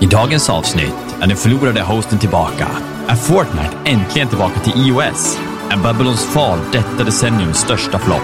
[0.00, 2.68] I dagens avsnitt är den förlorade hosten tillbaka.
[3.08, 5.38] Är Fortnite äntligen tillbaka till iOS?
[5.70, 8.22] Är Babylons fall detta decenniums största flopp?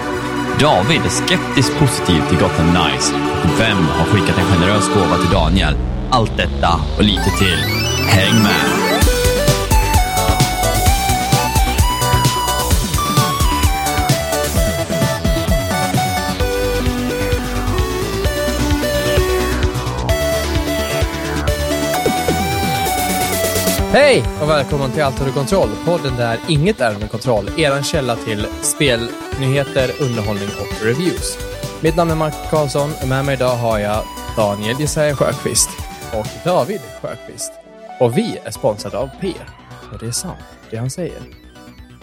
[0.59, 3.13] David är skeptiskt positiv till Gotham Nice.
[3.43, 5.75] Och vem har skickat en generös gåva till Daniel?
[6.09, 7.57] Allt detta och lite till.
[8.07, 8.90] Häng med!
[23.93, 27.49] Hej och välkommen till Allt under kontroll, podden där inget är under kontroll.
[27.57, 31.37] Eran källa till spelnyheter, underhållning och reviews.
[31.83, 34.03] Mitt namn är Mark Karlsson och med mig idag har jag
[34.35, 35.69] Daniel Jesaja Sjöqvist
[36.13, 37.53] och David Sjöqvist.
[37.99, 39.33] Och vi är sponsrade av P.
[39.93, 41.21] Och det är sant, det han säger.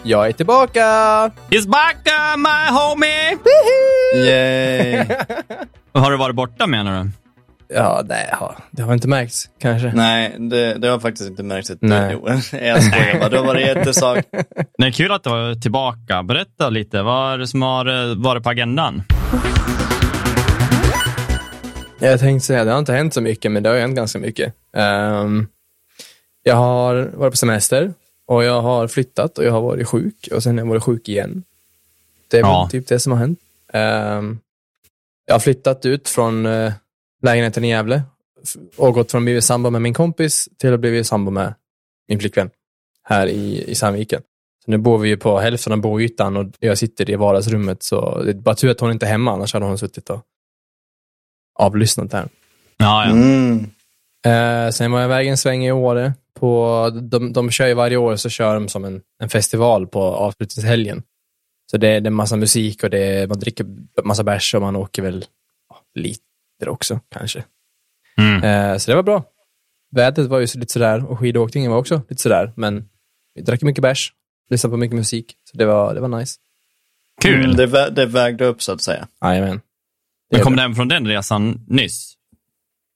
[0.02, 0.80] Jag är tillbaka!
[1.50, 3.38] He's back uh, my homie!
[4.14, 5.06] Yay!
[5.92, 7.10] Har du varit borta menar du?
[7.74, 9.92] Ja, nej, ja, det har inte märkts kanske.
[9.94, 12.10] Nej, det, det har faktiskt inte märkts ett Nej.
[12.12, 13.28] Jo, jag skojar bara.
[13.28, 14.24] Det har varit jättesak.
[14.78, 16.22] Det är kul att du är tillbaka.
[16.22, 17.02] Berätta lite.
[17.02, 19.02] Vad är det som har eh, varit på agendan?
[22.00, 24.54] Jag tänkte säga, det har inte hänt så mycket, men det har hänt ganska mycket.
[24.72, 25.46] Ehm,
[26.42, 27.92] jag har varit på semester
[28.26, 31.08] och jag har flyttat och jag har varit sjuk och sen har jag varit sjuk
[31.08, 31.42] igen.
[32.30, 32.68] Det är Ja.
[32.70, 33.38] typ det som har hänt.
[33.72, 34.38] Ehm,
[35.26, 36.72] jag har flyttat ut från uh,
[37.22, 38.02] lägenheten i Gävle
[38.76, 41.54] och gått från att bli sambo med min kompis till att bli sambo med
[42.08, 42.50] min flickvän
[43.02, 44.22] här i, i Sandviken.
[44.64, 48.22] Så nu bor vi ju på hälften av boytan och jag sitter i vardagsrummet så
[48.22, 50.22] det är bara tur att hon inte är hemma, annars hade hon suttit och
[51.58, 52.28] avlyssnat där.
[52.76, 53.10] Ja, ja.
[53.10, 53.66] Mm.
[54.26, 56.12] Eh, sen var jag iväg en sväng i Åre.
[56.34, 60.02] På, de, de kör ju varje år så kör de som en, en festival på
[60.02, 61.02] avslutningshelgen.
[61.70, 63.66] Så det, det är massa musik och det man dricker
[64.04, 65.24] massa bärs och man åker väl
[65.68, 65.82] ja,
[66.60, 67.44] liter också kanske.
[68.18, 68.44] Mm.
[68.44, 69.24] Eh, så det var bra.
[69.90, 72.52] Vädret var ju så lite sådär och skidåkningen var också lite sådär.
[72.56, 72.88] Men
[73.34, 74.12] vi drack mycket bärs,
[74.50, 75.34] lyssnade på mycket musik.
[75.44, 76.38] Så det var, det var nice.
[77.22, 77.44] Kul.
[77.44, 79.08] Mm, det, vä- det vägde upp så att säga.
[79.22, 79.50] Jajamän.
[80.30, 82.14] Men Det- kom du hem från den resan nyss?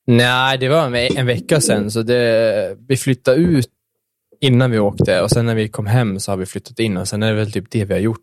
[0.07, 1.91] Nej, det var en, en vecka sedan.
[1.91, 3.69] Så det, vi flyttade ut
[4.41, 7.09] innan vi åkte och sen när vi kom hem så har vi flyttat in och
[7.09, 8.21] sen är det väl typ det vi har gjort.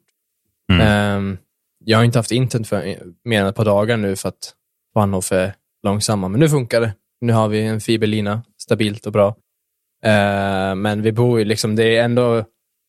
[0.72, 0.88] Mm.
[0.88, 1.38] Ehm,
[1.85, 4.53] jag har inte haft internet för mer än ett par dagar nu för att
[4.99, 6.93] var nog för långsamma, men nu funkar det.
[7.21, 9.35] Nu har vi en fiberlina, stabilt och bra.
[10.03, 12.45] Ehm, men vi bor ju liksom, det är ändå,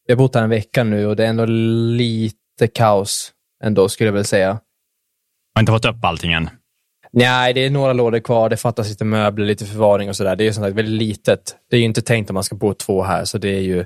[0.06, 3.32] vi har bott här en vecka nu och det är ändå lite kaos
[3.64, 4.60] ändå skulle jag väl säga.
[5.54, 6.50] Har inte fått upp allting än?
[7.12, 8.48] Nej, det är några lådor kvar.
[8.48, 10.36] Det fattas lite möbler, lite förvaring och sådär.
[10.36, 11.56] Det är ju som sagt väldigt litet.
[11.70, 13.84] Det är ju inte tänkt att man ska bo två här, så det är ju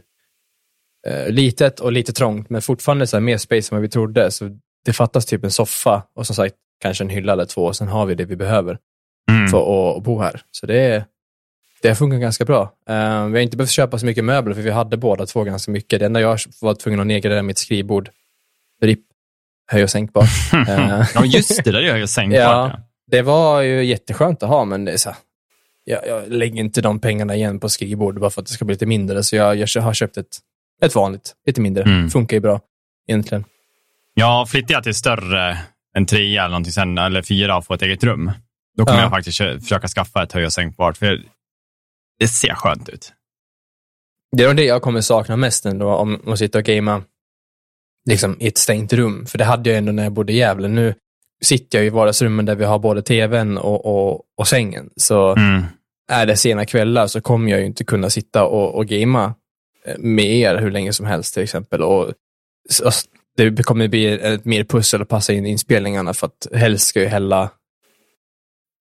[1.06, 4.30] eh, litet och lite trångt, men fortfarande så här mer space än vad vi trodde.
[4.30, 6.54] Så det fattas typ en soffa och som sagt
[6.84, 8.78] kanske en hylla eller två och sen har vi det vi behöver
[9.30, 9.48] Mm.
[9.48, 10.40] för att, bo här.
[10.50, 11.04] Så det,
[11.82, 12.62] det funkar ganska bra.
[12.88, 15.70] Eh, vi har inte behövt köpa så mycket möbler för vi hade båda två ganska
[15.72, 16.00] mycket.
[16.00, 18.10] Det enda jag var tvungen att nedgradera mitt skrivbord.
[18.82, 19.00] RIP.
[19.72, 20.28] Höj och sänkbart.
[20.68, 21.70] Eh, Ja, just det.
[21.70, 22.40] Där är jag sänkt Ja.
[22.40, 22.78] ja.
[23.10, 25.18] det var ju jätteskönt att ha, men det är så här,
[25.84, 28.74] jag, jag lägger inte de pengarna igen på skrivbord bara för att det ska bli
[28.74, 29.22] lite mindre.
[29.22, 30.38] Så jag, jag har köpt ett,
[30.82, 31.82] ett vanligt, lite mindre.
[31.84, 32.10] Mm.
[32.10, 32.60] Funkar ju bra
[33.08, 33.44] egentligen.
[34.14, 35.58] Ja, flyttar jag till större,
[35.94, 38.30] en trea eller någonting sen, eller fyra och få ett eget rum,
[38.76, 39.02] då kommer Ja.
[39.04, 40.96] jag faktiskt försöka skaffa ett höj och sänkbart.
[40.96, 41.22] För
[42.18, 43.12] det ser skönt ut.
[44.36, 47.02] Det är nog det jag kommer sakna mest ändå, om man sitter och gamea
[48.10, 49.26] liksom, i ett stängt rum.
[49.26, 50.68] För det hade jag ändå när jag bodde i Gävle.
[50.68, 50.94] Nu
[51.44, 54.90] sitter jag i vardagsrummen där vi har både tvn och, och, och sängen.
[54.96, 55.62] Så Mm.
[56.12, 59.34] är det sena kvällar så kommer jag ju inte kunna sitta och, och gamea
[59.86, 61.82] eh, med er hur länge som helst till exempel.
[61.82, 62.12] Och,
[62.70, 62.90] så,
[63.36, 67.06] det kommer bli ett mer pussel att passa in inspelningarna för att helst ska ju
[67.06, 67.50] Hella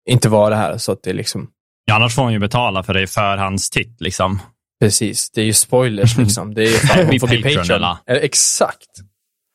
[0.10, 0.78] inte vara här.
[0.78, 1.50] Så att det liksom,
[1.86, 4.02] Ja, annars får hon ju betala för det i förhandstitt.
[4.02, 4.40] Liksom.
[4.82, 6.54] precis, det är ju spoilers liksom.
[6.54, 7.84] Det är ju fan, hon får bli Patreon?
[7.84, 8.88] Eh, Exakt.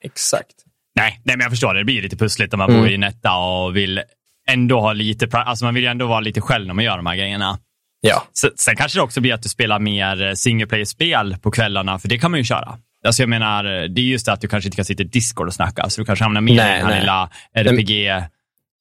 [0.05, 0.55] Exakt.
[0.97, 1.81] Nej, nej, men jag förstår det.
[1.81, 2.81] Det blir lite pussligt om man Mm.
[2.81, 4.03] bor i en etta och vill
[4.49, 5.29] ändå ha lite...
[5.39, 7.59] Alltså man vill ju ändå vara lite själv när man gör de här grejerna.
[8.01, 8.25] Ja.
[8.41, 12.09] Sen, sen kanske det också blir att du spelar mer single player-spel på kvällarna, för
[12.09, 12.79] det kan man ju köra.
[13.07, 15.47] Alltså jag menar, det är just det att du kanske inte kan sitta i Discord
[15.47, 17.01] och snacka, så du kanske hamnar mer Nej, i den här nej.
[17.01, 17.31] lilla
[17.73, 18.25] RPG,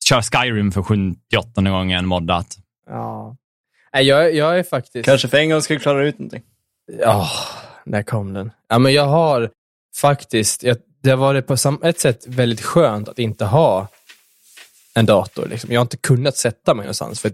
[0.05, 2.57] kör Skyrim för 78 gången moddat.
[2.89, 3.35] ja.
[3.93, 5.05] Nej, Jag, jag är faktiskt...
[5.05, 6.41] Kanske för en gång ska vi klara ut någonting.
[6.99, 7.29] Ja,
[7.85, 8.51] där kom den.
[8.69, 9.49] Ja, men jag har
[9.95, 13.87] faktiskt, jag, det har varit på sam, ett sätt väldigt skönt att inte ha
[14.93, 15.47] en dator.
[15.47, 15.71] Liksom.
[15.71, 17.19] Jag har inte kunnat sätta mig någonstans.
[17.21, 17.31] För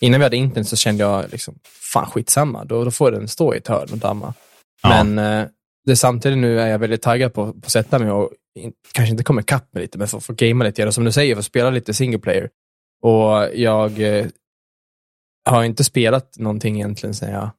[0.00, 1.58] innan vi hade internet så kände jag, liksom,
[1.92, 4.34] fan skitsamma, då, då får den stå i ett hörn och damma.
[4.82, 5.04] Ja.
[5.04, 5.46] Men eh,
[5.86, 9.10] det, samtidigt nu är jag väldigt taggad på, på att sätta mig och in, kanske
[9.10, 10.86] inte komma ikapp med lite, men få, få gamea lite.
[10.86, 12.50] Och som du säger, få spela lite single player.
[13.02, 14.26] Och jag, eh,
[15.46, 17.50] har inte spelat någonting egentligen sedan jag,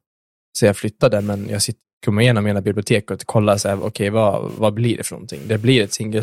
[0.58, 3.86] sedan jag flyttade, men jag sitter, kommer igenom mina bibliotek och kollar så här, okej,
[3.86, 5.40] okay, vad, vad blir det för någonting?
[5.46, 6.22] Det blir ett single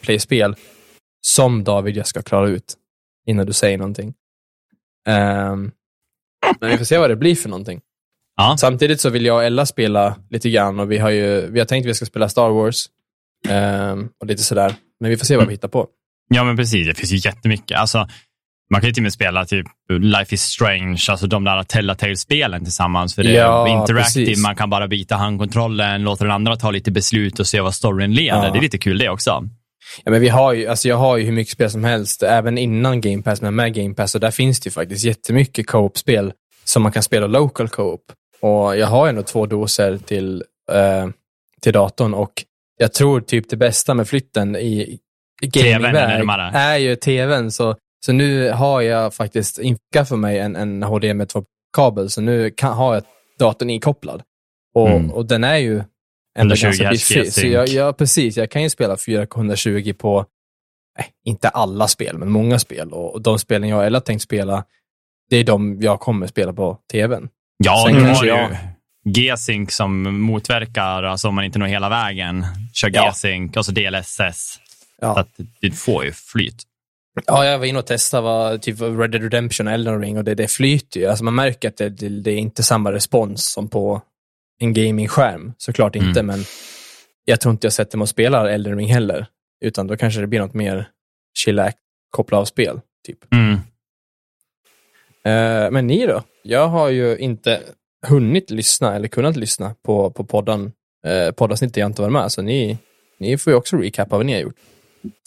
[0.00, 0.56] play-spel
[1.26, 2.74] som David jag ska klara ut
[3.26, 4.14] innan du säger någonting.
[5.08, 5.72] Um,
[6.60, 7.80] men vi får se vad det blir för någonting.
[8.38, 8.56] Ja.
[8.58, 11.66] Samtidigt så vill jag och Ella spela lite grann och vi har ju vi har
[11.66, 12.86] tänkt att vi ska spela Star Wars
[13.48, 14.74] um, och lite sådär.
[15.00, 15.48] Men vi får se vad mm.
[15.48, 15.86] vi hittar på.
[16.28, 16.86] Ja, men precis.
[16.86, 17.78] Det finns ju jättemycket.
[17.78, 18.08] Alltså,
[18.70, 22.64] man kan ju till och med spela typ Life is Strange, alltså de där Telltale-spelen
[22.64, 23.14] tillsammans.
[23.14, 26.90] För det ja, är interactive, man kan bara byta handkontrollen, låta den andra ta lite
[26.90, 28.44] beslut och se vad storyn leder.
[28.44, 28.52] Ja.
[28.52, 29.30] Det är lite kul det också.
[30.04, 32.58] Ja, men vi har ju, alltså jag har ju hur mycket spel som helst, även
[32.58, 36.32] innan Game Pass, men med Game Pass, och där finns det ju faktiskt jättemycket co-op-spel
[36.64, 38.00] som man kan spela local co-op.
[38.40, 41.08] Och jag har ändå två doser till, eh,
[41.60, 42.44] till datorn och
[42.78, 44.98] jag tror typ det bästa med flytten i
[45.42, 47.50] gamingväg är, är ju tvn.
[47.50, 47.76] Så,
[48.06, 52.94] så nu har jag faktiskt införskaffat mig en, en HDMI 2-kabel, så nu kan, har
[52.94, 53.04] jag
[53.38, 54.22] datorn inkopplad.
[54.74, 55.82] Och, och, och den är ju
[56.38, 58.36] 120 Hz så jag, ja, precis.
[58.36, 60.26] Jag kan ju spela 4K120 på,
[60.98, 62.92] eh, inte alla spel, men många spel.
[62.92, 64.64] Och, och de spelen jag eller tänkt spela,
[65.30, 67.28] det är de jag kommer spela på tvn.
[67.64, 68.50] Ja, Sen du har jag...
[68.50, 68.56] ju
[69.12, 73.04] G-Sync som motverkar, alltså om man inte når hela vägen, kör ja.
[73.04, 74.60] G-Sync och så DLSS.
[75.00, 75.14] Ja.
[75.14, 75.28] Så att
[75.60, 76.62] du får ju flyt.
[77.26, 80.24] Ja, jag var inne och testade vad, typ Red Dead Redemption och Elden Ring och
[80.24, 81.06] det, det flyter ju.
[81.06, 84.02] Alltså man märker att det, det, det är inte samma respons som på
[84.60, 85.52] en gaming-skärm.
[85.58, 86.08] Såklart mm.
[86.08, 86.44] inte, men
[87.24, 89.26] jag tror inte jag sätter mig och spelar Elden Ring heller.
[89.64, 90.88] Utan då kanske det blir något mer
[91.38, 91.76] chillax,
[92.10, 92.80] koppla av spel.
[93.06, 93.32] Typ.
[93.32, 93.60] Mm.
[95.28, 96.22] Uh, men ni då?
[96.42, 97.60] Jag har ju inte
[98.06, 100.72] hunnit lyssna eller kunnat lyssna på, på podden,
[101.06, 102.78] uh, poddavsnittet jag inte varit med, så ni,
[103.20, 104.56] ni får ju också recapa vad ni har gjort.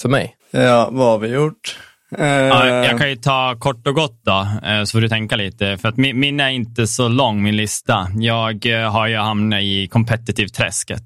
[0.02, 0.36] För mig.
[0.52, 1.78] Ja, vad har vi gjort?
[2.18, 5.36] Ja, eh, jag kan ju ta kort och gott då, eh, så får du tänka
[5.36, 5.78] lite.
[5.78, 8.08] För att min, min är inte så lång, min lista.
[8.16, 11.04] Jag eh, har ju hamnat i competitive-träsket.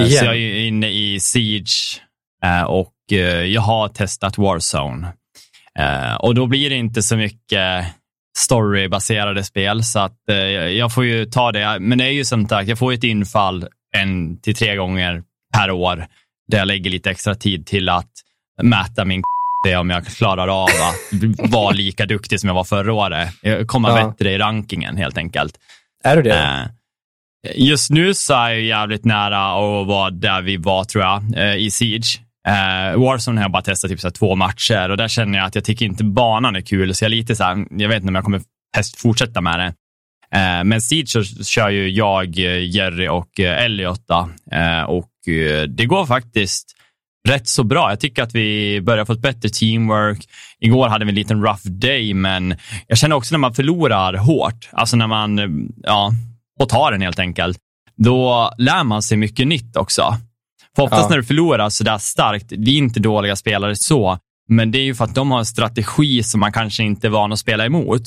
[0.00, 0.10] Igen.
[0.10, 2.00] Så jag är ju inne i Siege
[2.66, 2.92] och
[3.46, 5.08] jag har testat Warzone.
[6.18, 7.86] Och då blir det inte så mycket
[8.38, 10.18] storybaserade spel, så att
[10.76, 11.78] jag får ju ta det.
[11.80, 15.22] Men det är ju som sagt, jag får ett infall en till tre gånger
[15.54, 16.06] per år
[16.48, 18.10] där jag lägger lite extra tid till att
[18.62, 19.22] mäta min
[19.64, 23.28] det om jag klarar av att vara lika duktig som jag var förra året.
[23.66, 24.08] Komma ja.
[24.08, 25.58] bättre i rankingen helt enkelt.
[26.04, 26.34] Är du det?
[26.38, 26.66] Eh,
[27.54, 31.56] just nu så är jag jävligt nära att vara där vi var, tror jag, eh,
[31.56, 32.20] i Siege.
[32.46, 35.54] Eh, Warzone har jag bara testat typ så två matcher och där känner jag att
[35.54, 38.08] jag tycker inte banan är kul, så jag är lite så här, jag vet inte
[38.08, 38.42] om jag kommer
[38.98, 39.74] fortsätta med det.
[40.38, 44.10] Eh, men Siege så kör ju jag, eh, Jerry och eh, Elliot
[44.86, 45.10] och
[45.68, 46.76] det går faktiskt
[47.28, 47.90] rätt så bra.
[47.90, 50.28] Jag tycker att vi börjar få ett bättre teamwork.
[50.60, 52.56] Igår hade vi en liten rough day, men
[52.86, 56.12] jag känner också när man förlorar hårt, alltså när man, ja,
[56.60, 57.58] och tar den helt enkelt,
[57.96, 60.16] då lär man sig mycket nytt också.
[60.76, 61.08] För oftast ja.
[61.08, 64.18] när du förlorar så där starkt, det är inte dåliga spelare så,
[64.48, 67.10] men det är ju för att de har en strategi som man kanske inte är
[67.10, 68.02] van att spela emot.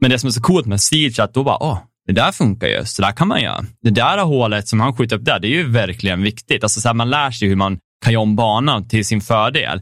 [0.00, 2.32] Men det som är så coolt med Siege är att då bara, åh, det där
[2.32, 3.64] funkar ju, så där kan man göra.
[3.82, 6.62] Det där hålet som han skjuter upp där, det är ju verkligen viktigt.
[6.62, 9.80] Alltså så här, man lär sig hur man kan göra om banan till sin fördel.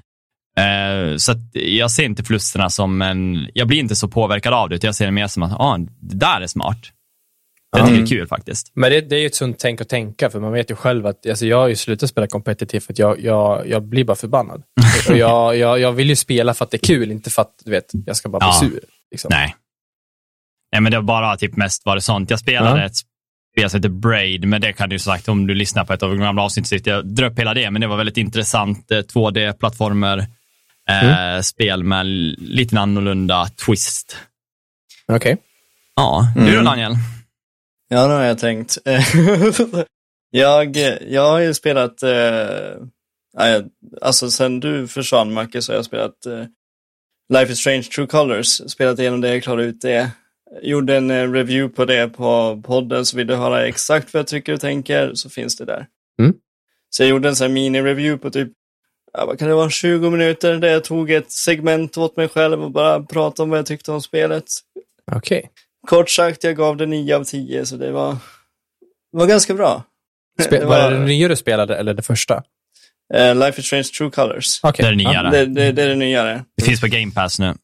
[0.59, 4.75] Eh, så jag ser inte förlusterna som en, jag blir inte så påverkad av det,
[4.75, 6.79] utan jag ser det mer som att, ah, det där är smart.
[7.73, 8.05] Jag tycker mm.
[8.05, 8.73] det är kul faktiskt.
[8.75, 11.07] Men det, det är ju ett sunt tänk att tänka, för man vet ju själv
[11.07, 14.17] att alltså jag har ju slutat spela kompetitivt för att jag, jag, jag blir bara
[14.17, 14.63] förbannad.
[15.09, 17.55] och jag, jag, jag vill ju spela för att det är kul, inte för att
[17.65, 18.61] du vet, jag ska bara bli ja.
[18.61, 18.81] sur.
[19.11, 19.29] Liksom.
[19.33, 19.55] Nej.
[20.73, 22.31] Nej, men det har bara typ mest varit sånt.
[22.31, 22.87] Jag spelade ja.
[22.87, 22.97] ett
[23.57, 26.11] spel som heter Braid, men det kan du sagt om du lyssnar på ett av
[26.11, 26.81] de gamla avsnitten.
[26.85, 30.19] Jag drar upp hela det, men det var väldigt intressant 2D-plattformer
[30.89, 31.43] eh, mm.
[31.43, 32.07] spel med
[32.39, 34.17] lite annorlunda twist.
[35.09, 35.17] Okej.
[35.17, 35.37] Okay.
[35.97, 36.47] Ja, mm.
[36.47, 36.93] du då Daniel?
[37.93, 38.79] Ja, det har jag tänkt.
[40.31, 40.77] jag,
[41.09, 43.65] jag har ju spelat, eh,
[44.01, 46.45] alltså sen du försvann så har jag spelat eh,
[47.33, 50.11] Life is Strange True Colors, spelat igenom det, klarat ut det
[50.63, 54.27] gjorde en eh, review på det på podden, så vill du höra exakt vad jag
[54.27, 55.87] tycker och tänker så finns det där.
[56.21, 56.35] Mm.
[56.91, 58.53] Så jag gjorde en sån här mini-review på typ,
[59.13, 62.63] ja, vad kan det vara, 20 minuter där jag tog ett segment åt mig själv
[62.63, 64.45] och bara pratade om vad jag tyckte om spelet.
[65.13, 65.39] Okej.
[65.39, 65.51] Okay.
[65.87, 68.17] Kort sagt, jag gav det 9 av 10, så det var,
[69.13, 69.83] var ganska bra.
[70.41, 72.43] Spe det var, var det det nya du spelade eller det första?
[73.15, 74.65] Uh, Life is Strange True Colors.
[74.65, 74.85] Okay.
[74.85, 75.31] Det är det nyare.
[75.31, 76.45] Det, det, det, är det nyare.
[76.57, 77.55] Det finns på Game Pass nu.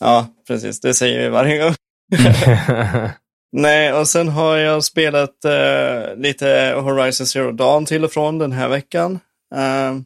[0.00, 0.80] Ja, precis.
[0.80, 1.74] Det säger vi varje gång.
[3.52, 8.52] Nej, och sen har jag spelat uh, lite Horizon Zero Dawn till och från den
[8.52, 9.12] här veckan.
[9.54, 10.00] Uh,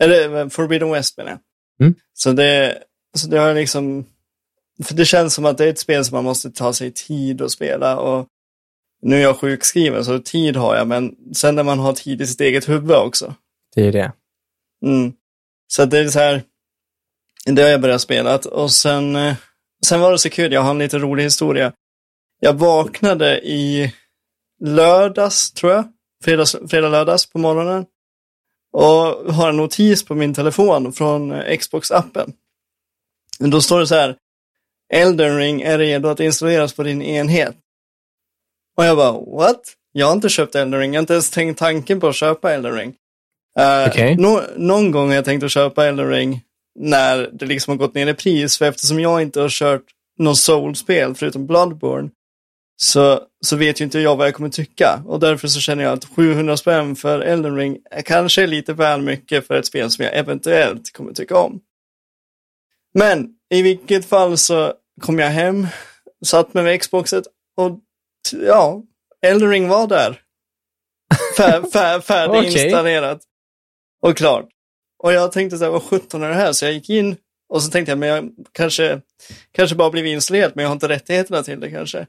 [0.00, 1.40] eller Forbidden West menar jag.
[1.80, 1.94] Mm.
[2.14, 2.78] Så det,
[3.16, 4.06] så det har liksom,
[4.84, 7.42] för det känns som att det är ett spel som man måste ta sig tid
[7.42, 8.26] att spela och
[9.02, 12.26] nu är jag sjukskriven så tid har jag, men sen när man har tid i
[12.26, 13.34] sitt eget huvud också.
[13.74, 14.12] Det är det.
[14.84, 15.12] Mm.
[15.68, 16.42] Så det är så här,
[17.44, 19.34] det har jag börjat spela och sen, eh,
[19.86, 21.72] sen var det så kul, jag har en lite rolig historia.
[22.40, 23.94] Jag vaknade i
[24.60, 25.84] lördags, tror jag,
[26.24, 27.86] fredags, fredag, lördags på morgonen
[28.72, 32.32] och har en notis på min telefon från Xbox-appen.
[33.38, 34.16] Då står det så här,
[34.92, 37.56] Elden Ring är redo att installeras på din enhet.
[38.76, 39.60] Och jag bara, what?
[39.92, 42.52] Jag har inte köpt Elden Ring, jag har inte ens tänkt tanken på att köpa
[42.52, 42.94] Elden Ring.
[43.58, 44.16] Uh, Okej.
[44.16, 46.42] nå- någon gång har jag tänkt att köpa Elden Ring
[46.78, 49.84] när det liksom har gått ner i pris, för eftersom jag inte har kört
[50.18, 52.10] något Soul-spel förutom Bloodborne,
[52.76, 55.02] så, så vet ju inte jag vad jag kommer tycka.
[55.06, 59.02] Och därför så känner jag att 700 spänn för Elden Ring är kanske lite väl
[59.02, 61.60] mycket för ett spel som jag eventuellt kommer tycka om.
[62.94, 65.66] Men i vilket fall så kom jag hem,
[66.24, 67.24] satt mig med Xboxet
[67.56, 67.78] och
[68.32, 68.82] ja,
[69.26, 70.22] Elden Ring var där.
[71.36, 73.22] Fär, fär, färdiginstallerat.
[74.02, 74.48] Och klart.
[75.02, 76.52] Och jag tänkte så här, vad sjutton är det här?
[76.52, 77.16] Så jag gick in
[77.48, 79.00] och så tänkte jag, men jag kanske,
[79.52, 82.06] kanske bara blivit installerat, men jag har inte rättigheterna till det kanske.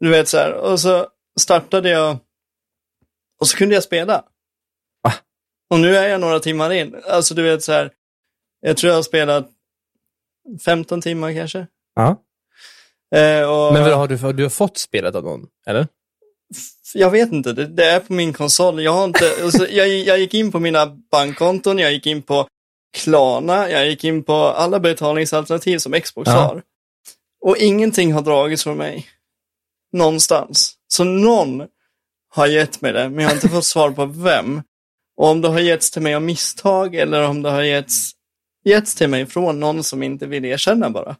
[0.00, 1.06] Du vet så här, och så
[1.40, 2.18] startade jag
[3.40, 4.24] och så kunde jag spela.
[5.70, 7.02] Och nu är jag några timmar in.
[7.04, 7.92] Alltså du vet så här,
[8.60, 9.48] jag tror jag har spelat
[10.64, 11.66] 15 timmar kanske.
[11.94, 12.22] Ja.
[13.18, 15.46] Eh, och Men vad har du, har du fått spelet av någon?
[15.66, 15.86] Eller?
[16.94, 18.82] jag vet inte, det, det är på min konsol.
[18.82, 22.46] Jag har inte, alltså, jag, jag gick in på mina bankkonton, jag gick in på
[22.96, 26.32] Klarna, jag gick in på alla betalningsalternativ som Xbox Ja.
[26.32, 26.62] har.
[27.40, 29.06] Och ingenting har dragits från mig.
[29.92, 30.74] Någonstans.
[30.88, 31.62] Så någon
[32.34, 34.62] har gett mig det, men jag har inte fått svar på vem.
[35.16, 38.10] Och om det har getts till mig av misstag eller om det har getts,
[38.64, 41.16] getts till mig från någon som inte vill erkänna bara.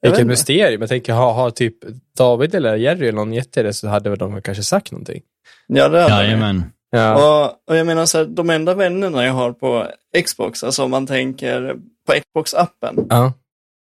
[0.00, 0.80] Jag Vilket mysterium.
[0.80, 1.76] Jag tänker, har, har typ
[2.16, 5.22] David eller Jerry eller någon gett det så hade väl de kanske sagt någonting.
[5.66, 6.14] Ja, det hade.
[6.24, 6.64] Jajamän.
[6.90, 7.14] Ja.
[7.44, 9.86] Och, och jag menar så här, de enda vännerna jag har på
[10.24, 11.76] Xbox, alltså om man tänker
[12.06, 13.32] på Xbox-appen, ja.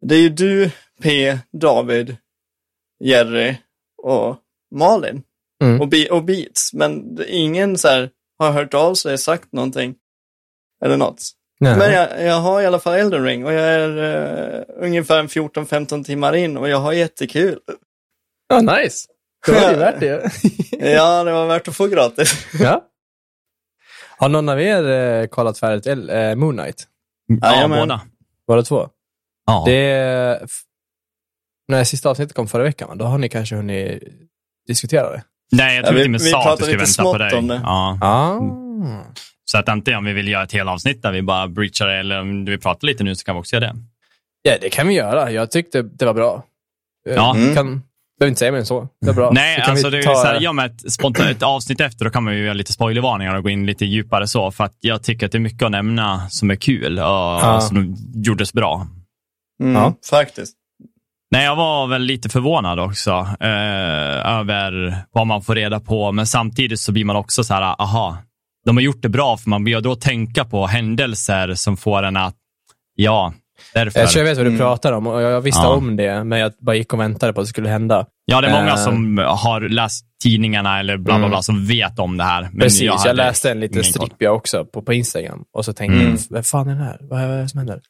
[0.06, 0.72] det är ju du,
[1.02, 2.16] P, David,
[3.04, 3.56] Jerry
[4.04, 4.38] och
[4.76, 5.24] Malin
[5.64, 5.82] Mm.
[5.82, 6.74] och, Be- och Beats.
[6.74, 8.10] Men ingen så här
[8.40, 9.96] har hört av sig, sagt någonting
[10.86, 11.32] eller något.
[11.60, 11.78] Nej.
[11.78, 15.28] Men jag, jag har i alla fall Elden Ring och jag är uh, ungefär en
[15.28, 17.60] 14-15 timmar in och jag har jättekul.
[18.48, 19.08] Ja, nice.
[19.46, 20.32] Det var ju värt det.
[20.92, 22.46] ja, det var värt att få gratis.
[22.60, 22.82] ja.
[24.18, 26.88] Har någon av er eh, kollat färdigt El- eh, Moon Knight?
[27.42, 28.02] Ja, båda.
[28.46, 28.90] Var det två?
[29.46, 29.64] Ja.
[29.68, 30.40] Det...
[30.44, 30.62] f-
[31.68, 34.04] När sista avsnittet kom förra veckan, då har ni kanske hunnit
[34.68, 35.24] diskutera det?
[35.52, 37.02] Nej, jag Ja, tror vi- till och med vi sa att pratade vi skulle lite
[37.02, 37.40] vänta på smått dig.
[37.40, 37.62] om det.
[37.64, 38.00] Ja.
[38.02, 38.40] Ah.
[39.56, 41.96] Så att antingen om vi vill göra ett helt avsnitt där vi bara breachar det,
[42.00, 43.76] eller om du vill prata lite nu så kan vi också göra det.
[44.42, 45.32] Ja, det kan vi göra.
[45.32, 46.44] Jag tyckte det var bra.
[47.10, 47.36] Eh, Ja.
[47.36, 47.56] Mm.
[47.56, 47.66] Kan,
[48.20, 48.88] behöver inte säga mer än så.
[49.02, 49.32] Det var bra.
[49.34, 52.12] Nej, alltså det är ta- så här, ja, med ett, spontant, ett avsnitt efter, då
[52.12, 55.04] kan man ju göra lite spoilervarningar och gå in lite djupare så, för att jag
[55.04, 58.88] tycker att det är mycket att nämna som är kul och som gjordes bra.
[59.64, 59.94] Mm, Ja.
[60.10, 60.56] Faktiskt.
[61.32, 66.28] Nej, jag var väl lite förvånad också eh, över vad man får reda på, men
[66.28, 68.18] samtidigt så blir man också så här, aha,
[68.66, 72.18] de har gjort det bra, för man blir då tänka på händelser som får en
[72.18, 72.36] att,
[72.96, 73.34] ja,
[73.74, 74.00] därför.
[74.00, 74.60] Jag tror jag vet vad du Mm.
[74.60, 75.74] pratar om och jag jag visste Ja.
[75.76, 78.06] om det, men jag bara gick och väntade på att det skulle hända.
[78.26, 78.76] Ja, det är många Eh.
[78.78, 81.30] som har läst tidningarna eller bla bla Mm.
[81.30, 82.42] bla som vet om det här.
[82.42, 84.08] Men Precis, jag, hade läste en liten ingen koll.
[84.08, 86.12] strip jag också på, på Instagram och så tänkte Mm.
[86.12, 86.98] jag, vad fan är det här?
[87.02, 87.82] Vad är det som händer?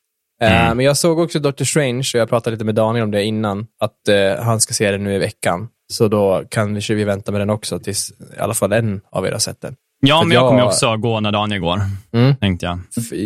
[0.42, 0.78] Eh, Mm.
[0.78, 3.68] men jag såg också Doctor Strange och jag pratade lite med Daniel om det innan,
[3.80, 5.68] att eh, han ska se den nu i veckan.
[5.94, 9.32] Så då kanske vi vänta med den också tills i alla fall en av er
[9.32, 9.76] har sett den.
[10.08, 11.82] Ja, men jag jag- kommer ju också gå när Daniel går,
[12.14, 12.36] Mm.
[12.36, 12.80] tänkte jag.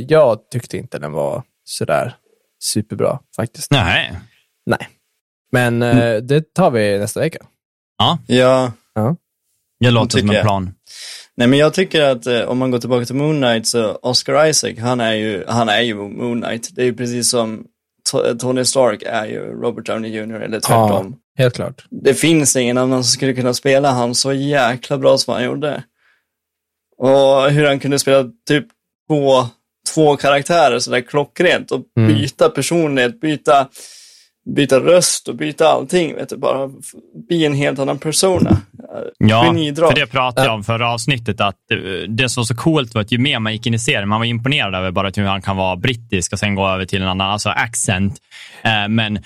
[0.08, 2.16] Jag tyckte inte den var sådär
[2.64, 3.72] superbra faktiskt.
[3.72, 4.20] Nej.
[4.66, 4.88] Nej.
[5.52, 7.40] Men eh, det tar vi nästa vecka.
[7.98, 8.18] Ja,
[9.80, 10.44] Det låter tycker som en jag.
[10.46, 10.74] plan.
[11.38, 14.46] nej men jag tycker att eh, om man går tillbaka till Moon Knight så Oscar
[14.46, 16.70] Isaac, han är ju, han är ju Moon Knight.
[16.76, 17.66] Det är ju precis som
[18.12, 20.42] To- Tony Stark är ju Robert Downey Jr.
[20.42, 21.16] eller tvärtom.
[21.38, 21.86] Helt klart.
[21.90, 25.84] Det finns ingen annan som skulle kunna spela han så jäkla bra som han gjorde.
[27.00, 28.66] Och hur han kunde spela typ
[29.10, 29.46] två,
[29.96, 32.14] två karaktärer sådär klockrent och Mm.
[32.14, 33.68] byta personlighet, byta,
[34.56, 36.16] byta röst och byta allting.
[36.16, 36.70] Vet du, bara
[37.28, 38.58] bli en helt annan persona.
[39.18, 39.90] Ja, Genidrag.
[39.92, 43.02] för det pratade jag om förra avsnittet, att det, det som var så coolt var
[43.02, 45.42] att ju mer man gick in i serien, man var imponerad över bara hur han
[45.42, 48.18] kan vara brittisk och sen gå över till en annan, alltså accent.
[48.64, 49.20] Eh, men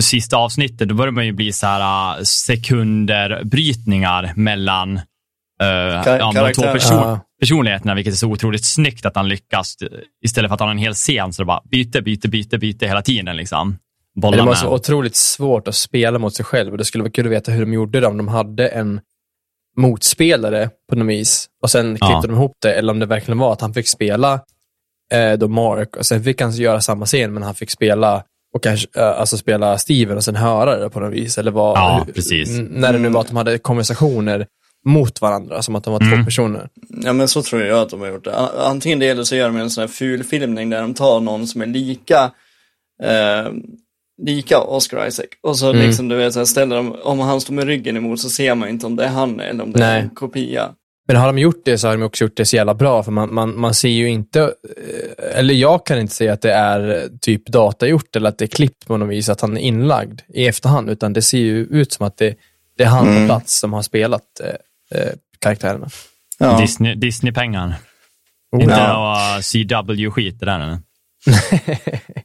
[0.00, 5.00] sista avsnittet, då börjar man ju bli så här uh, sekunderbrytningar mellan
[5.62, 7.20] uh, ja, de två person, Ja.
[7.40, 9.76] personligheterna, vilket är så otroligt snyggt att han lyckas.
[10.24, 12.86] Istället för att han har en hel scen, så det bara byte, byte, byte, byte
[12.86, 13.36] hela tiden.
[13.36, 13.76] Liksom.
[14.16, 14.46] bolla det med.
[14.50, 17.32] måste vara otroligt svårt att spela mot sig själv och det skulle vara kul att
[17.32, 19.00] veta hur de gjorde det, om de hade en
[19.76, 22.20] motspelare på något vis och sen klippte Ja.
[22.22, 24.40] de ihop det, eller om det verkligen var att han fick spela
[25.12, 28.22] eh, då Mark och sen fick han göra samma scen, men han fick spela
[28.54, 31.38] och kanske, eh, alltså spela Steven och sen höra det på något vis.
[31.38, 32.48] Eller vad, Ja, precis.
[32.70, 34.46] När det nu var att de hade konversationer
[34.84, 36.18] mot varandra, som att de var Mm.
[36.18, 36.68] två personer.
[37.04, 38.36] Ja men så tror jag att de har gjort det.
[38.58, 41.46] Antingen det eller så gör de en sån här ful filmning där de tar någon
[41.46, 42.30] som är lika
[43.02, 43.52] eh,
[44.22, 45.26] lika Oscar Isaac.
[45.42, 45.86] Och så Mm.
[45.86, 48.54] liksom du vet, så här, ställer de, om han står med ryggen emot så ser
[48.54, 50.02] man inte om det är han eller om det är Nej.
[50.02, 50.68] en kopia.
[51.08, 53.12] Men har de gjort det så har de också gjort det så jävla bra, för
[53.12, 56.88] man, man, man ser ju inte, eh, eller jag kan inte säga att det är
[56.96, 60.20] eh, typ datagjort eller att det är klippt på något vis, att han är inlagd
[60.34, 62.34] i efterhand, utan det ser ju ut som att det,
[62.78, 64.40] det är han på plats som har spelat
[64.94, 65.88] eh, eh, karaktärerna.
[66.38, 66.60] Ja.
[66.60, 67.74] Disney, Disney-pengar.
[68.52, 69.40] Oh, Inte ja.
[69.42, 70.60] CW-skit det där.
[70.60, 70.78] eller?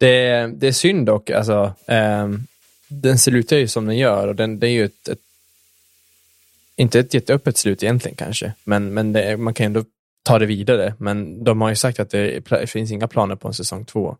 [0.00, 2.46] Det, det är synd dock, alltså, ehm,
[2.88, 5.18] den slutar ju som den gör och den, det är ju ett, ett
[6.76, 9.84] inte ett jätteöppet slut egentligen kanske, men, men det, man kan ändå
[10.22, 10.94] ta det vidare.
[10.98, 14.16] Men de har ju sagt att det pla- finns inga planer på en säsong två.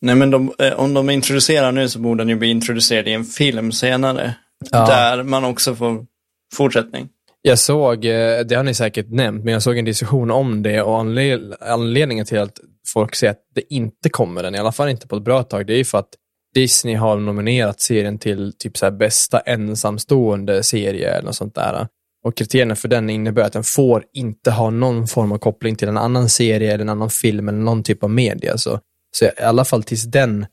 [0.00, 3.12] Nej men de, eh, om de introducerar nu så borde den ju bli introducerad i
[3.12, 4.34] en film senare.
[4.70, 4.86] Ja.
[4.86, 6.06] Där man också får
[6.52, 7.08] fortsättning.
[7.42, 10.82] Jag såg, eh, det har ni säkert nämnt, men jag såg en diskussion om det
[10.82, 14.88] och anled anledningen till att folk säger att det inte kommer den, i alla fall
[14.88, 16.14] inte på ett bra tag, det är ju för att
[16.54, 21.88] Disney har nominerat serien till typ så här bästa ensamstående serie eller något sånt där.
[22.24, 25.88] Och kriterierna för den innebär att den får inte ha någon form av koppling till
[25.88, 28.58] en annan serie eller en annan film eller någon typ av media.
[28.58, 30.46] Så, så i alla fall tills den,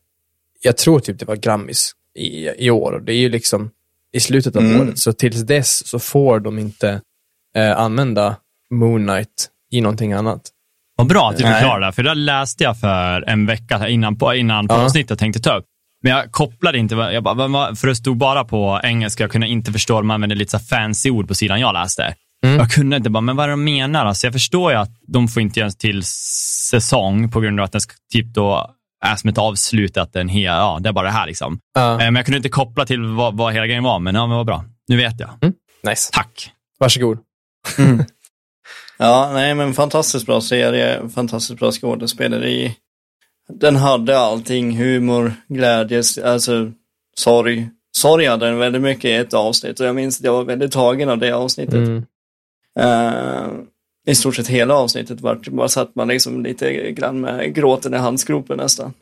[0.62, 3.72] jag tror typ det var Grammis i, i år och det är ju liksom
[4.14, 4.82] i slutet av Mm.
[4.82, 5.00] året.
[5.00, 7.02] Så tills dess så får de inte
[7.58, 8.36] eh, använda
[8.74, 10.42] Moon Knight i någonting annat.
[10.98, 14.34] Vad bra att du förklarar det, för det läste jag för en vecka innan på,
[14.36, 14.84] innan på Ja.
[14.86, 15.66] avsnittet tänkte ta upp.
[16.04, 19.72] Men jag kopplade inte, jag bara, för det stod bara på engelska, jag kunde inte
[19.72, 22.16] förstå, de använde lite så fancy ord på sidan jag läste.
[22.46, 22.58] Mm.
[22.58, 24.06] Jag kunde inte bara, men vad är det de menar?
[24.06, 26.04] Alltså, jag förstår ju att de får inte göra en till
[26.70, 30.30] säsong på grund av att den ska typ då är som ett avslut, att den
[30.30, 31.60] hel, ja, det är bara det här liksom.
[31.78, 34.38] Eh, Men jag kunde inte koppla till vad, vad hela grejen var, men ja, men
[34.38, 34.66] vad bra.
[34.88, 35.30] Nu vet jag.
[35.84, 36.10] nice.
[36.14, 36.52] Tack.
[36.80, 37.18] Varsågod.
[38.98, 42.76] Ja, nej men fantastiskt bra serie, fantastiskt bra skådespeleri.
[43.50, 46.72] Den hade allting, humor, glädje, alltså
[47.18, 47.70] sorg.
[47.98, 50.72] Sorg hade den väldigt mycket i ett avsnitt och jag minns att jag var väldigt
[50.72, 51.74] tagen av det avsnittet.
[51.74, 52.06] Mm.
[52.80, 53.48] Eh,
[54.08, 57.98] I stort sett hela avsnittet var bara satt man liksom lite grann med gråten i
[57.98, 58.94] halsgropen nästan.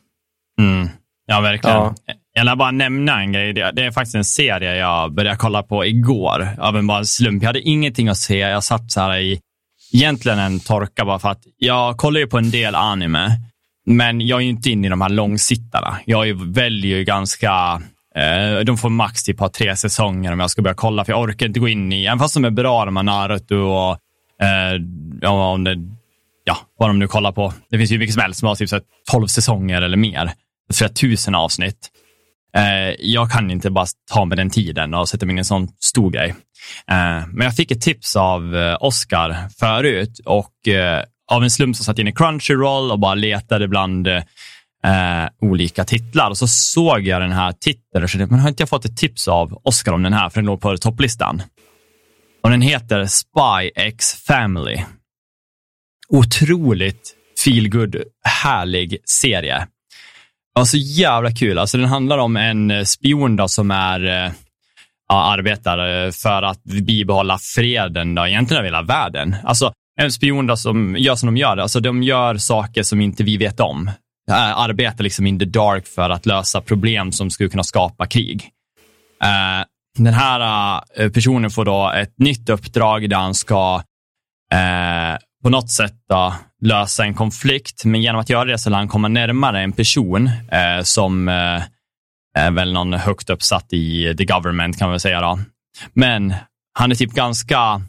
[0.58, 0.88] Mm.
[1.26, 1.76] Ja, verkligen.
[1.76, 1.94] Ja.
[2.32, 3.52] Jag vill bara nämna en grej.
[3.52, 7.42] Det är faktiskt en serie jag började kolla på igår av en bara slump.
[7.42, 8.38] Jag hade ingenting att se.
[8.38, 9.40] Jag satt så här i
[9.92, 13.30] egentligen en torka bara för att jag kollar ju på en del anime,
[13.86, 15.98] men jag är ju inte inne i de här långsittarna.
[16.04, 17.82] Jag väljer ju ganska
[18.16, 21.20] eh, de får max typ ha tre säsonger om jag ska börja kolla, för jag
[21.20, 23.98] orkar inte gå in i, även fast de är bra, de här Naruto och
[24.42, 24.80] Eh,
[25.20, 25.76] ja, om det,
[26.44, 27.52] ja, vad de nu kollar på.
[27.70, 28.70] Det finns ju vilket som helst som har typ
[29.10, 30.32] 12 säsonger eller mer.
[30.72, 31.90] Flera tusen avsnitt.
[32.56, 35.44] Eh, jag kan inte bara ta med den tiden och sätta mig in i en
[35.44, 36.28] sån stor grej.
[36.90, 41.76] Eh, men jag fick ett tips av eh, Oscar förut och eh, av en slump
[41.76, 44.08] så satt jag in i Crunchyroll och bara letade bland
[44.84, 48.62] eh, olika titlar och så såg jag den här titeln och kände, men har inte
[48.62, 50.28] jag fått ett tips av Oscar om den här?
[50.28, 51.42] För den låg på topplistan.
[52.42, 54.84] Och den heter Spy X Family.
[56.08, 59.66] Otroligt feelgood, härlig serie.
[60.54, 61.58] Ja, så jävla kul.
[61.58, 64.32] Alltså, den handlar om en eh, spion då, som är, eh,
[65.08, 69.36] ja, arbetar eh, för att bibehålla freden då, egentligen över hela världen.
[69.44, 71.56] Alltså, en spion då, som gör som de gör.
[71.56, 73.90] Alltså, de gör saker som inte vi vet om.
[74.32, 78.50] Arbetar liksom in the dark för att lösa problem som skulle kunna skapa krig.
[79.24, 79.64] Uh,
[80.04, 83.82] den här eh, personen får då ett nytt uppdrag där han ska
[84.52, 88.76] eh, på något sätt då, lösa en konflikt, men genom att göra det så lär
[88.76, 91.62] han komma närmare en person eh, som eh,
[92.38, 95.20] är väl någon högt uppsatt i the government kan man väl säga.
[95.20, 95.38] Då.
[95.92, 96.34] Men
[96.72, 97.82] han är typ ganska,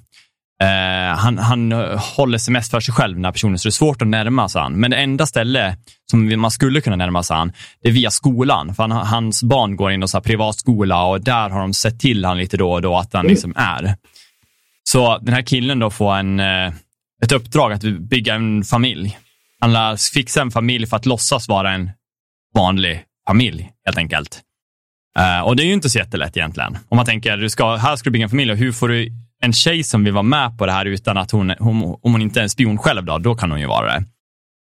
[0.62, 3.72] eh, han, han håller sig mest för sig själv den här personen, så det är
[3.72, 4.74] svårt att närma sig han.
[4.74, 5.78] Men det enda ställe
[6.12, 8.76] som man skulle kunna närma sig han, det är via skolan.
[8.76, 12.38] För han, hans barn går i en privatskola och där har de sett till han
[12.38, 13.96] lite då och då att han liksom är.
[14.84, 16.74] Så den här killen då får en, eh,
[17.24, 19.18] ett uppdrag att bygga en familj.
[19.60, 21.92] Han lär fixa en familj för att låtsas vara en
[22.56, 24.42] vanlig familj, helt enkelt.
[25.20, 26.78] Eh, och det är ju inte så jättelätt egentligen.
[26.90, 29.12] Om man tänker, du ska, här ska du bygga en familj och hur får du
[29.42, 32.22] en tjej som vill vara med på det här utan att hon, hon om hon
[32.22, 34.06] inte är en spion själv, då, då kan hon ju vara det.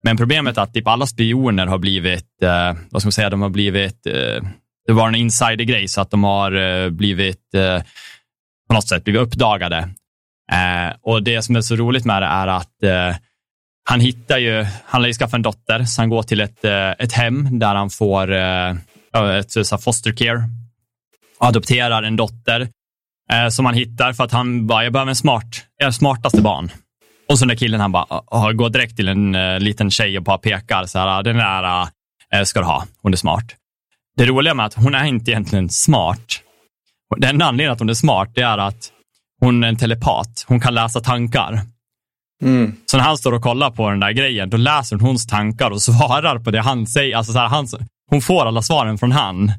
[0.03, 3.41] Men problemet är att typ alla spioner har blivit, eh, vad ska man säga, de
[3.41, 4.43] har blivit, eh,
[4.87, 7.83] det var en insidergrej så att de har eh, blivit, eh,
[8.67, 9.77] på något sätt blivit uppdagade.
[10.51, 13.15] Eh, och det som är så roligt med det är att eh,
[13.83, 16.91] han hittar ju, han lär ju skaffa en dotter, så han går till ett, eh,
[16.91, 18.75] ett hem där han får eh,
[19.39, 20.43] ett så foster care
[21.39, 22.69] och adopterar en dotter
[23.49, 26.71] som han hittar för att han bara, jag behöver en smart, jag smartaste barn.
[27.29, 30.37] Och så den killen han bara går direkt till en uh, liten tjej och bara
[30.37, 31.87] pekar så här, den där
[32.35, 33.45] uh, ska du ha, hon är smart.
[34.17, 36.41] Det roliga med att hon är inte egentligen smart.
[37.17, 38.91] Den enda anledningen att hon är smart, det är att
[39.41, 40.45] hon är en telepat.
[40.47, 41.61] Hon kan läsa tankar.
[42.43, 42.75] Mm.
[42.85, 45.71] Så när han står och kollar på den där grejen, då läser hon hans tankar
[45.71, 47.17] och svarar på det han säger.
[47.17, 47.67] Alltså så här, han,
[48.09, 49.51] hon får alla svaren från han,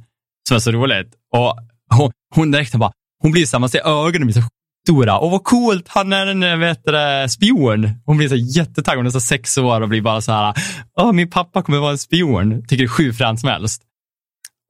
[0.49, 1.15] som är så roligt.
[1.35, 1.59] Och
[1.91, 4.49] hon, hon direkt bara, hon blir så här, man ser ögonen blir så
[4.87, 5.19] stora.
[5.19, 7.91] Och vad coolt, han är en eh, vet det, spion.
[8.07, 10.55] Hon blir så jättetaggad, hon är så sex år och blir bara så här,
[11.01, 12.63] Åh, min pappa kommer vara en spion.
[12.63, 13.83] Tycker det är sju fränt som helst.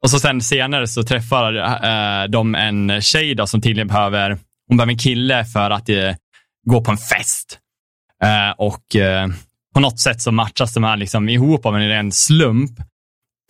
[0.03, 4.39] Och så sen senare så träffar äh, de en tjej då, som tydligen behöver,
[4.69, 6.15] hon behöver en kille för att äh,
[6.71, 7.59] gå på en fest.
[8.23, 8.85] Äh, och
[9.75, 12.71] på något sätt så matchas de här liksom ihop av en ren slump.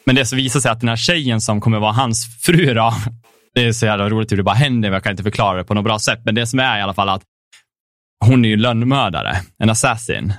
[0.05, 2.95] Men det så visar sig att den här tjejen som kommer vara hans fru då,
[3.55, 5.65] det är så jävla roligt hur det bara händer, men jag kan inte förklara det
[5.65, 6.21] på något bra sätt.
[6.25, 7.23] Men det som är i alla fall att
[8.25, 10.33] hon är ju lönnmördare, en assassin.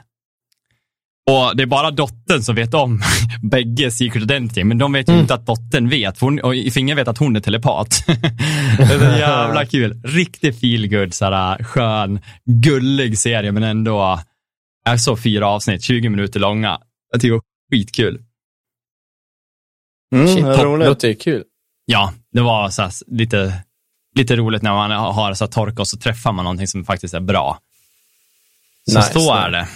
[1.32, 3.02] Och det är bara dottern som vet om
[3.42, 5.22] bägge Secret Identity, men de vet ju mm.
[5.22, 8.04] inte att dottern vet, för, hon, och ingen vet att hon är telepat.
[8.78, 10.02] det är så jävla kul.
[10.04, 11.14] Riktigt feelgood,
[11.66, 14.20] skön, gullig serie, men ändå
[14.86, 16.80] är så fyra avsnitt, 20 minuter långa.
[17.12, 18.22] Jag tycker det var skitkul.
[20.16, 21.44] Mm, Shit, det låter kul.
[21.86, 23.54] Ja, det var så lite,
[24.16, 27.20] lite roligt när man har så torka och så träffar man någonting som faktiskt är
[27.20, 27.60] bra.
[28.92, 29.68] Så nice, så är det.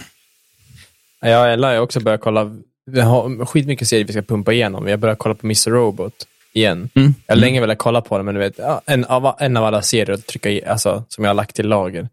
[1.22, 2.56] Ja, Ella har också börjat kolla.
[2.86, 4.86] Vi har skitmycket serier vi ska pumpa igenom.
[4.86, 5.70] Vi har börjat kolla på Mr.
[5.70, 6.14] Robot
[6.54, 6.90] igen.
[6.96, 7.14] Mm.
[7.26, 9.82] Jag har länge velat kolla på det, men du vet, en, av, en av alla
[9.82, 12.10] serier att trycka i, alltså, som jag har lagt till lager.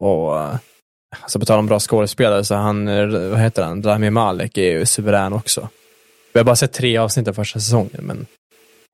[0.00, 0.40] Och
[1.22, 2.86] alltså, på tal om bra skådespelare, så han,
[3.30, 5.68] vad heter han, Rami Malek är ju suverän också.
[6.32, 8.26] Vi har bara sett tre avsnitt av första säsongen, men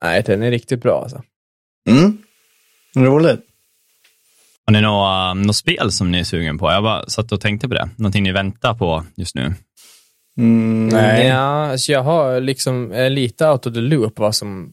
[0.05, 1.23] nej, den är riktigt bra alltså.
[1.91, 2.19] Mm.
[2.97, 3.41] Roligt.
[4.67, 6.71] Har ni något, um, något spel som ni är sugen på?
[6.71, 7.89] Jag bara satt och tänkte på det.
[7.97, 9.55] Någonting ni väntar på just nu?
[10.39, 11.27] Mm, nej.
[11.27, 14.73] Ja, alltså jag har liksom lite out of the loop vad som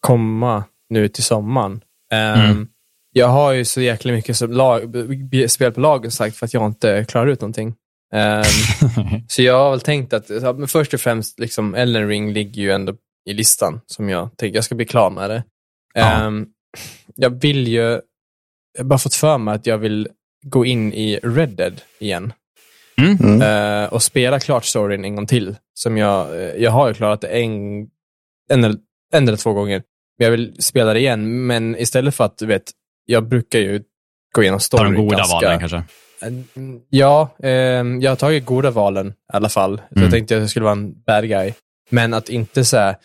[0.00, 1.72] kommer nu till sommaren.
[2.12, 2.68] Um, mm.
[3.12, 4.94] Jag har ju så jäkla mycket som lag,
[5.48, 7.74] spel på lagen sagt för att jag inte klarar ut någonting.
[8.14, 12.62] Um, så jag har väl tänkt att, men först och främst, liksom, Ellen Ring ligger
[12.62, 12.94] ju ändå
[13.26, 15.44] i listan som jag tänker, jag ska bli klar med det.
[15.94, 16.26] Ja.
[16.26, 16.48] Um,
[17.16, 18.00] jag vill ju
[18.72, 20.08] jag har bara fått för mig att jag vill
[20.42, 22.32] gå in i Red Dead igen.
[22.98, 23.42] Mm.
[23.42, 25.56] Uh, och spela klart storyn en gång till.
[25.74, 27.80] Som jag, uh, jag har ju klarat det en,
[28.50, 28.78] en, eller,
[29.12, 29.82] en eller två gånger.
[30.18, 32.70] Men jag vill spela det igen, men istället för att, du vet,
[33.06, 33.82] jag brukar ju
[34.34, 35.76] gå igenom storyn Ta de goda ganska, valen kanske?
[35.76, 37.30] Uh, ja,
[38.00, 39.72] jag har tagit goda valen i alla fall.
[39.72, 40.02] Mm.
[40.02, 41.52] Jag tänkte att jag skulle vara en bad guy.
[41.90, 42.96] Men att inte så här,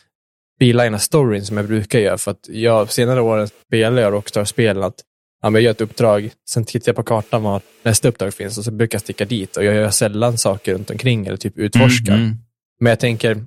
[0.59, 2.17] beelina storyn som jag brukar göra.
[2.17, 5.03] För att jag senare åren spelar jag Rockstar-spelen att
[5.41, 8.57] ja, men jag gör ett uppdrag, sen tittar jag på kartan var nästa uppdrag finns
[8.57, 11.57] och så brukar jag sticka dit och jag gör sällan saker runt omkring eller typ
[11.57, 12.13] utforskar.
[12.13, 12.37] Mm, mm.
[12.79, 13.45] Men jag tänker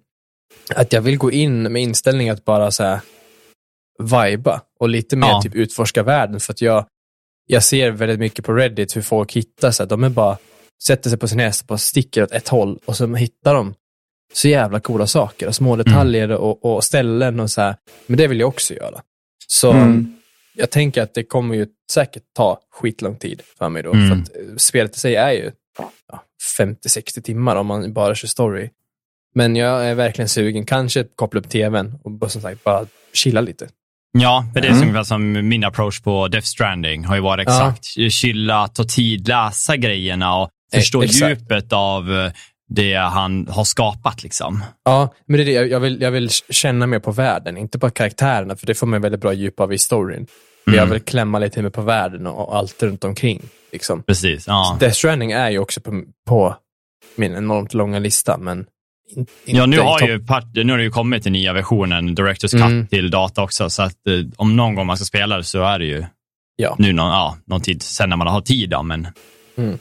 [0.75, 3.01] att jag vill gå in med inställning att bara så här
[3.99, 5.43] viba och lite mer ja.
[5.43, 6.87] typ utforska världen för att jag,
[7.47, 10.39] jag ser väldigt mycket på Reddit hur folk hittar så här, de är bara
[10.85, 13.75] sätter sig på sin häst och sticker åt ett håll och så hittar de
[14.33, 15.85] så jävla coola saker, små mm.
[15.85, 16.37] detaljer mm.
[16.37, 17.77] och, och, ställen och så här.
[18.07, 19.01] Men det vill jag också göra.
[19.47, 20.15] Så mm
[20.59, 23.93] jag tänker att det kommer ju säkert ta skitlång tid för mig då.
[23.93, 24.09] Mm.
[24.09, 25.51] För att eh, spelet i sig är ju
[26.09, 26.23] ja,
[26.59, 28.71] 50-60 timmar om man bara kör story.
[29.35, 30.67] Men jag är verkligen sugen.
[30.67, 33.69] Kanske koppla upp tvn och som sagt bara chilla lite.
[34.19, 35.05] Ja, för det är mm.
[35.05, 37.97] som min approach på Death Stranding har ju varit exakt.
[37.97, 38.11] Ja.
[38.11, 42.33] Chilla, ta tid, läsa grejerna och förstå e djupet av eh,
[42.69, 44.23] det han har skapat.
[44.23, 44.65] Liksom.
[44.85, 45.69] Ja, men det är det.
[45.69, 49.01] Jag vill, jag vill känna mer på världen, inte på karaktärerna, för det får man
[49.01, 50.27] väldigt bra djup av i storyn.
[50.67, 50.79] Mm.
[50.79, 53.43] Jag vill klämma lite mer på världen och allt runt omkring.
[53.73, 54.03] Liksom.
[54.03, 54.47] Precis.
[54.47, 54.77] Ja.
[54.81, 56.57] Death Stranding är ju också på, på
[57.17, 58.67] min enormt långa lista, men
[59.17, 60.19] in, Ja, nu har, ju
[60.65, 62.87] nu har det ju kommit den nya versionen, Directors Cut, mm.
[62.87, 65.79] till data också, så att eh, om någon gång man ska spela det så är
[65.79, 66.05] det ju
[66.57, 66.77] ja.
[66.79, 68.71] nu någon, ja, någon tid sen när man har tid.
[68.71, 69.09] Då, men...
[69.57, 69.79] Mm.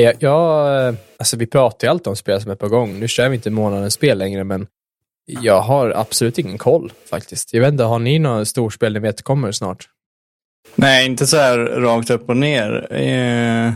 [0.00, 3.00] Jag, jag, alltså vi pratar ju alltid om spel som är på gång.
[3.00, 4.66] Nu kör vi inte månadens spel längre, men
[5.26, 7.54] jag har absolut ingen koll faktiskt.
[7.54, 9.88] Jag vet inte, har ni några storspel ni vet kommer snart?
[10.74, 13.72] Nej, inte så här rakt upp och ner eh,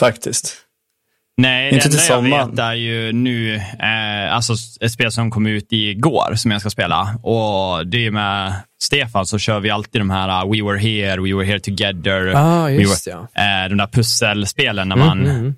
[0.00, 0.56] faktiskt.
[1.36, 2.50] Nej, det Inte till enda jag sommaren.
[2.50, 6.70] vet är ju nu, eh, alltså ett spel som kom ut igår som jag ska
[6.70, 7.18] spela.
[7.22, 11.20] Och det är med Stefan så kör vi alltid de här uh, We Were Here,
[11.22, 12.32] We Were Here Together.
[12.36, 13.42] Ah, We just were, ja.
[13.42, 15.54] eh, de där pusselspelen när man Mm, mm.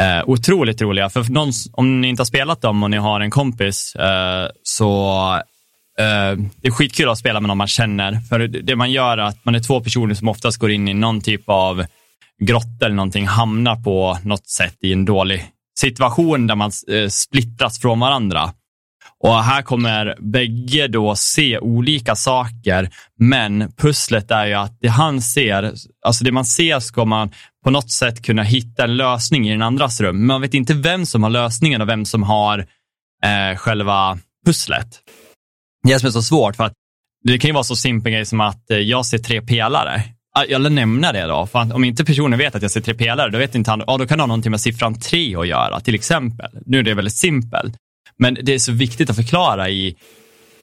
[0.00, 1.10] Eh, otroligt roliga.
[1.10, 5.12] För någon, om ni inte har spelat dem och ni har en kompis eh, så
[5.98, 8.20] eh, det är skitkul att spela med någon man känner.
[8.28, 10.94] För det, man gör är att man är två personer som oftast går in i
[10.94, 11.84] någon typ av
[12.40, 15.44] grotta eller någonting, hamnar på något sätt i en dålig
[15.80, 18.52] situation där man eh, splittras från varandra.
[19.24, 25.20] Och här kommer bägge då se olika saker, men pusslet är ju att det han
[25.22, 25.74] ser,
[26.06, 27.30] alltså det man ser ska man
[27.64, 30.16] på något sätt kunna hitta en lösning i den andras rum.
[30.16, 32.58] Men man vet inte vem som har lösningen och vem som har
[33.24, 34.88] eh, själva pusslet.
[35.82, 36.72] Det är det som är så svårt, för att
[37.24, 40.02] det kan ju vara så simpel grej som att eh, jag ser tre pelare.
[40.48, 42.94] Jag vill nämna det då, för att om inte personen vet att jag ser tre
[42.94, 45.48] pelare, då vet inte han, ja, då kan det ha någonting med siffran tre att
[45.48, 46.50] göra, till exempel.
[46.66, 47.74] Nu är det väldigt simpelt,
[48.18, 49.96] men det är så viktigt att förklara i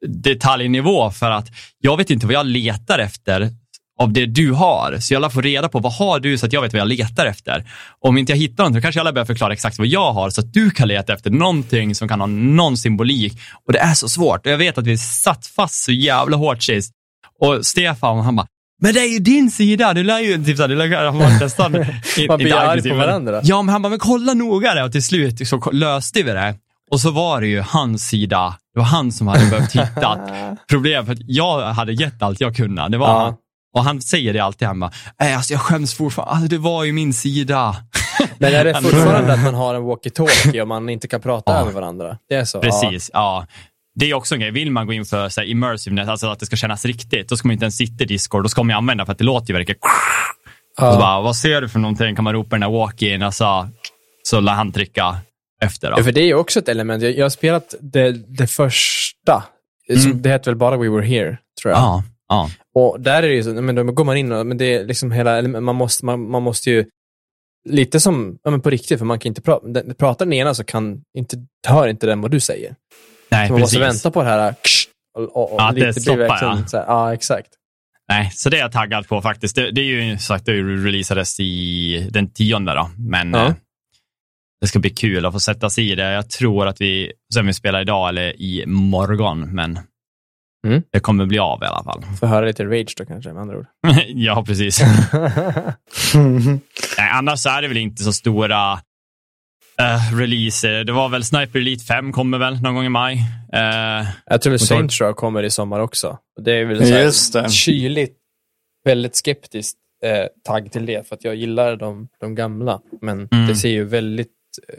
[0.07, 1.47] detaljnivå för att
[1.79, 3.49] jag vet inte vad jag letar efter
[3.99, 4.97] av det du har.
[4.99, 7.25] Så jag får reda på vad har du så att jag vet vad jag letar
[7.25, 7.65] efter.
[7.99, 10.41] Om inte jag hittar någonting, då kanske jag börjar förklara exakt vad jag har så
[10.41, 13.33] att du kan leta efter någonting som kan ha någon symbolik.
[13.67, 14.45] Och det är så svårt.
[14.45, 16.91] Och jag vet att vi satt fast så jävla hårt sist.
[17.41, 18.47] Och Stefan, han bara,
[18.81, 21.71] men det är ju din sida, du lär ju, typ såhär, du lär, var nästan,
[22.27, 23.41] Man blir arg på varandra.
[23.43, 26.55] Ja, men han bara, men kolla noga det och till slut så löste vi det.
[26.91, 30.19] Och så var det ju hans sida, det var han som hade behövt hitta
[30.69, 32.89] problem, för att jag hade gett allt jag kunde.
[32.89, 33.37] Det var Ja.
[33.75, 36.91] Och han säger det alltid, bara, "Nej, alltså jag skäms fortfarande, alltså, det var ju
[36.93, 37.75] min sida.
[38.37, 41.59] Men är det fortfarande att man har en walkie-talkie och man inte kan prata Ja.
[41.59, 42.17] över varandra?
[42.29, 42.61] Det är så?
[42.61, 43.47] Precis, ja.
[43.99, 46.39] Det är också en grej, vill man gå in för så här, immersiveness, alltså att
[46.39, 48.75] det ska kännas riktigt, då ska man inte ens sitta i Discord, då ska man
[48.75, 49.79] använda för att det låter ju verkligen
[50.77, 50.91] Ja.
[50.93, 52.15] Så bara, vad ser du för någonting?
[52.15, 53.21] Kan man ropa den där walk-in?
[53.23, 53.69] Alltså,
[54.23, 55.15] så lär han trycka
[55.63, 55.89] efter.
[55.97, 57.03] Ja, för det är ju också ett element.
[57.03, 59.43] Jag, jag har spelat det, det första.
[60.03, 61.79] Som, det heter väl bara We Were Here, tror jag.
[61.79, 62.49] ja, ja.
[62.75, 64.85] Och där är det ju så, men då går man in och, men det är
[64.85, 66.85] liksom hela, man måste, man, man måste ju,
[67.69, 70.53] lite som, ja men på riktigt, för man kan inte prata, den- pratar den ena
[70.53, 71.37] så kan inte,
[71.67, 72.75] hör inte den vad du säger.
[73.29, 73.79] Nej, Så man precis.
[73.79, 74.87] måste vänta på det här, ksh,
[75.17, 76.63] och, och, och Ja, det lite blir stoppar, ja.
[76.67, 77.47] Så här, ja, exakt.
[78.09, 79.55] Nej, så det är jag taggad på faktiskt.
[79.55, 83.53] Det, det är ju sagt, det releasades i den tionde då, men Ja.
[84.65, 86.11] Det ska bli kul att få sätta sig i det.
[86.11, 89.79] Jag tror att vi, sen vi spelar idag eller i morgon, men
[90.67, 90.83] Mm.
[90.91, 92.03] det kommer bli av i alla fall.
[92.19, 93.65] Får höra lite rage då kanske, med andra ord.
[94.07, 94.81] ja, precis.
[96.97, 98.71] Nej, annars så är det väl inte så stora
[99.79, 100.83] eh, releaser.
[100.83, 103.15] Det var väl Sniper Elite 5 kommer väl någon gång i maj.
[103.53, 106.17] Eh, jag tror väl så- Saints Row kommer i sommar också.
[106.41, 107.49] Det är väl så här Just det.
[107.49, 108.17] kyligt,
[108.85, 112.79] väldigt skeptiskt eh, tagg till det, för att jag gillar de, de gamla.
[113.01, 113.47] Men Mm.
[113.47, 114.31] det ser ju väldigt
[114.69, 114.75] eh,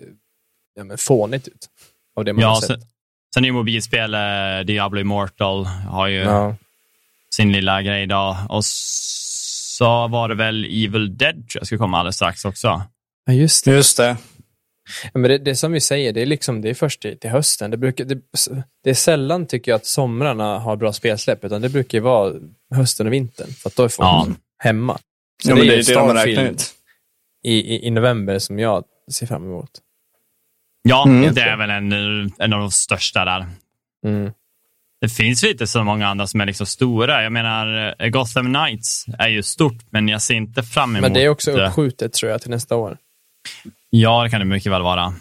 [0.75, 1.69] ja, men fånigt ut.
[2.17, 2.67] Av det man ja, har sett.
[2.81, 2.89] sen,
[3.35, 4.21] sen är ju mobilspel, eh,
[4.67, 6.57] Diablo Immortal har ju Ja.
[7.37, 8.37] sin lilla grej då.
[8.49, 12.83] Och så var det väl Evil Dead tror jag ska komma alldeles strax också.
[13.27, 13.71] ja, just det.
[13.71, 14.17] Just det.
[15.03, 17.19] Ja, men det, det är som vi säger, det är, liksom, det är först till,
[17.19, 17.71] till hösten.
[17.71, 18.19] Det, brukar, det,
[18.85, 22.35] det är sällan, tycker jag, att somrarna har bra spelsläpp, utan det brukar ju vara
[22.75, 24.27] hösten och vintern, för att då är folk Ja.
[24.59, 24.99] hemma.
[25.43, 26.75] Så Ja, men det är ju det de har räknat Starfield ut.
[27.43, 29.71] i, i, i november som jag ser fram emot.
[30.83, 31.35] Ja, Mm.
[31.35, 31.93] det är väl en,
[32.39, 33.47] en av de största där.
[34.07, 34.33] Mm.
[35.01, 37.23] Det finns ju inte så många andra som är liksom stora.
[37.23, 41.13] Jag menar, eh, Gotham Knights är ju stort, men jag ser inte fram emot Men
[41.13, 41.67] det är också det.
[41.67, 42.97] uppskjutet, tror jag, till nästa år.
[43.91, 45.15] Ja, det kan det mycket väl vara.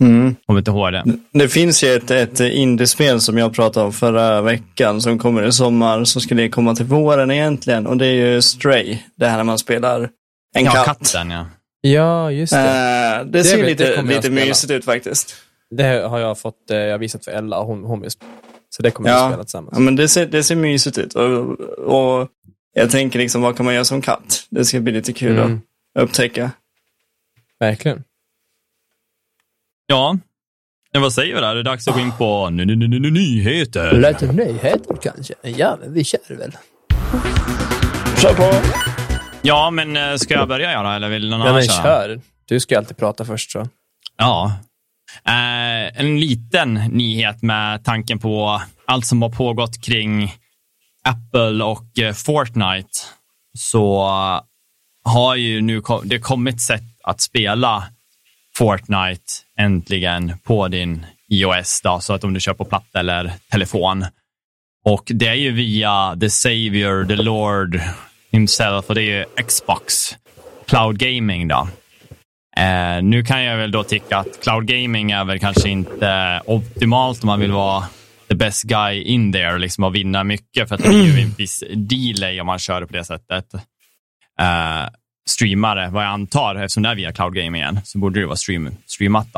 [0.00, 0.34] Mm.
[0.46, 1.04] Kommer inte ihåg det.
[1.32, 5.52] Det finns ju ett, ett indiespel som jag pratade om förra veckan som kommer i
[5.52, 6.04] sommar.
[6.04, 7.86] Så skulle det komma till våren egentligen.
[7.86, 8.98] Och det är ju Stray.
[9.16, 10.00] Det här när man spelar
[10.54, 10.84] en Ja, katt.
[10.86, 11.46] katten ja.
[11.94, 12.58] Ja, just det.
[13.20, 15.36] Eh, det ser vet- det lite, jag lite mysigt ut faktiskt.
[15.70, 18.10] Det har jag fått eh, jag har visat för Ella, och hon, hon vill.
[18.70, 19.28] Så det kommer vi att Ja.
[19.30, 19.72] spela tillsammans.
[19.78, 21.14] Ja, men det ser, det ser mysigt ut.
[21.14, 22.28] Och, och
[22.72, 24.46] jag tänker liksom, vad kan man göra som katt?
[24.50, 25.60] Det ska bli lite kul Mm.
[25.98, 26.50] att upptäcka.
[27.60, 28.04] Verkligen.
[29.86, 30.18] Ja,
[30.92, 31.54] men vad säger vi där?
[31.54, 33.92] Det är dags att gå in på ny- ny- ny- ny- ny- nyheter.
[33.92, 35.34] Lite nyheter kanske?
[35.42, 36.56] Ja, men vi kör väl.
[38.22, 38.52] Kör på!
[39.46, 41.82] Ja, men eh, ska jag börja göra eller vill någon Ja, annan men köra?
[41.82, 42.20] kör.
[42.44, 43.68] Du ska alltid prata först, så.
[44.16, 44.52] Ja.
[45.24, 50.34] Eh, en liten nyhet med tanken på allt som har pågått kring
[51.04, 52.88] Apple och eh, Fortnite.
[53.58, 54.40] Så eh,
[55.12, 57.84] har ju nu det kommit sätt att spela
[58.56, 64.04] Fortnite äntligen på din iOS, då, så att om du kör på platta eller telefon.
[64.84, 67.80] Och det är ju via the savior, the Lord
[68.36, 70.16] himself och det är ju Xbox
[70.66, 71.48] Cloud Gaming.
[71.48, 71.68] då.
[72.56, 77.22] Eh, nu kan jag väl då tycka att cloud gaming är väl kanske inte optimalt
[77.22, 77.84] om man vill vara
[78.28, 81.30] the best guy in there liksom, och vinna mycket för att det blir ju en
[81.30, 83.54] viss delay om man kör på det sättet.
[84.40, 84.88] Eh,
[85.28, 88.36] streamare, vad jag antar, eftersom det är via cloud gaming igen, så borde det vara
[88.36, 89.28] stream, streamat.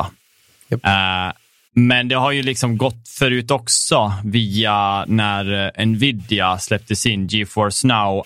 [0.71, 0.85] Yep.
[0.85, 1.31] Eh,
[1.75, 8.25] men det har ju liksom gått förut också via när Nvidia släppte sin GeForce Now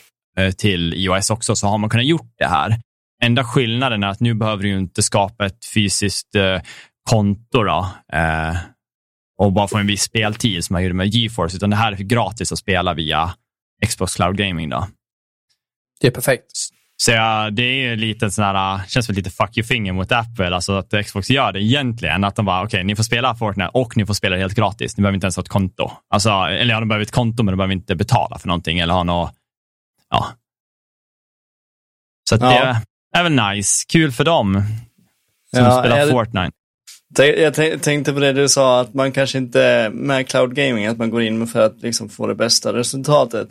[0.58, 2.80] till iOS också, så har man kunnat gjort det här.
[3.24, 6.62] Enda skillnaden är att nu behöver du inte skapa ett fysiskt eh,
[7.10, 8.56] konto då, eh,
[9.38, 11.98] och bara få en viss speltid som man gjorde med GeForce, utan det här är
[11.98, 13.34] gratis att spela via
[13.88, 14.70] Xbox Cloud Gaming.
[14.70, 14.88] Då.
[16.02, 16.52] Det är perfekt.
[16.98, 20.56] Så ja, det är lite sån här, känns som lite fuck you finger mot Apple,
[20.56, 22.24] alltså att Xbox gör det egentligen.
[22.24, 24.98] Att de bara, okej, okay, ni får spela Fortnite och ni får spela helt gratis.
[24.98, 25.92] Ni behöver inte ens ha ett konto.
[26.10, 28.94] Alltså, eller ja, de behöver ett konto, men de behöver inte betala för någonting eller
[28.94, 29.34] ha något,
[30.14, 30.28] ja.
[32.30, 32.82] Så ja.
[33.12, 33.86] det är väl nice.
[33.88, 34.64] Kul för dem
[35.56, 36.52] som ja, spelar jag, Fortnite.
[37.18, 41.10] Jag tänkte på det du sa, att man kanske inte med cloud gaming, att man
[41.10, 43.48] går in för att liksom få det bästa resultatet.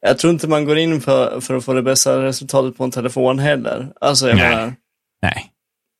[0.00, 2.90] Jag tror inte man går in för, för att få det bästa resultatet på en
[2.90, 3.92] telefon heller.
[4.00, 4.50] Alltså, jag Nej.
[4.50, 4.74] menar,
[5.22, 5.52] Nej.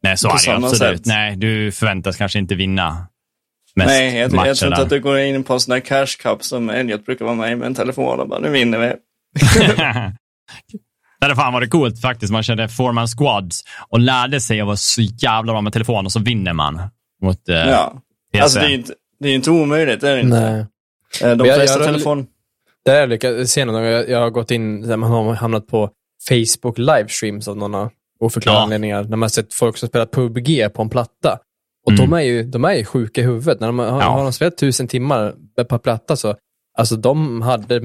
[0.03, 0.99] Nej, så är det absolut.
[0.99, 1.07] Sätt.
[1.07, 3.07] Nej, du förväntas kanske inte vinna
[3.77, 6.17] mest Nej, jag, jag tror inte att du går in på en sån där cash
[6.19, 8.95] cup som Elliot brukar vara med med en telefon och bara, nu vinner vi.
[11.21, 12.33] Det hade fan varit coolt faktiskt.
[12.33, 16.13] Man körde foreman squads och lärde sig att vara så jävla bra med telefon och
[16.13, 16.81] så vinner man
[17.23, 18.01] mot eh, Ja,
[18.33, 18.43] PC.
[18.43, 20.41] alltså det är ju inte, det är inte omöjligt, det är det inte.
[20.41, 21.31] Nej.
[21.31, 22.27] Eh, de jag, flesta jag, telefon...
[22.85, 25.91] Det är lyckats se någon jag, jag har gått in, man har hamnat på
[26.29, 28.63] Facebook livestreams av några oförklarliga Ja.
[28.63, 29.03] anledningar.
[29.03, 31.39] När man har sett folk som spelar PubG på en platta.
[31.87, 32.11] Och Mm.
[32.11, 33.61] de, är ju, de är ju sjuka i huvudet.
[33.61, 33.93] När de har, Ja.
[34.09, 35.35] har de spelat tusen timmar
[35.69, 36.35] på en platta så,
[36.79, 37.81] alltså de hade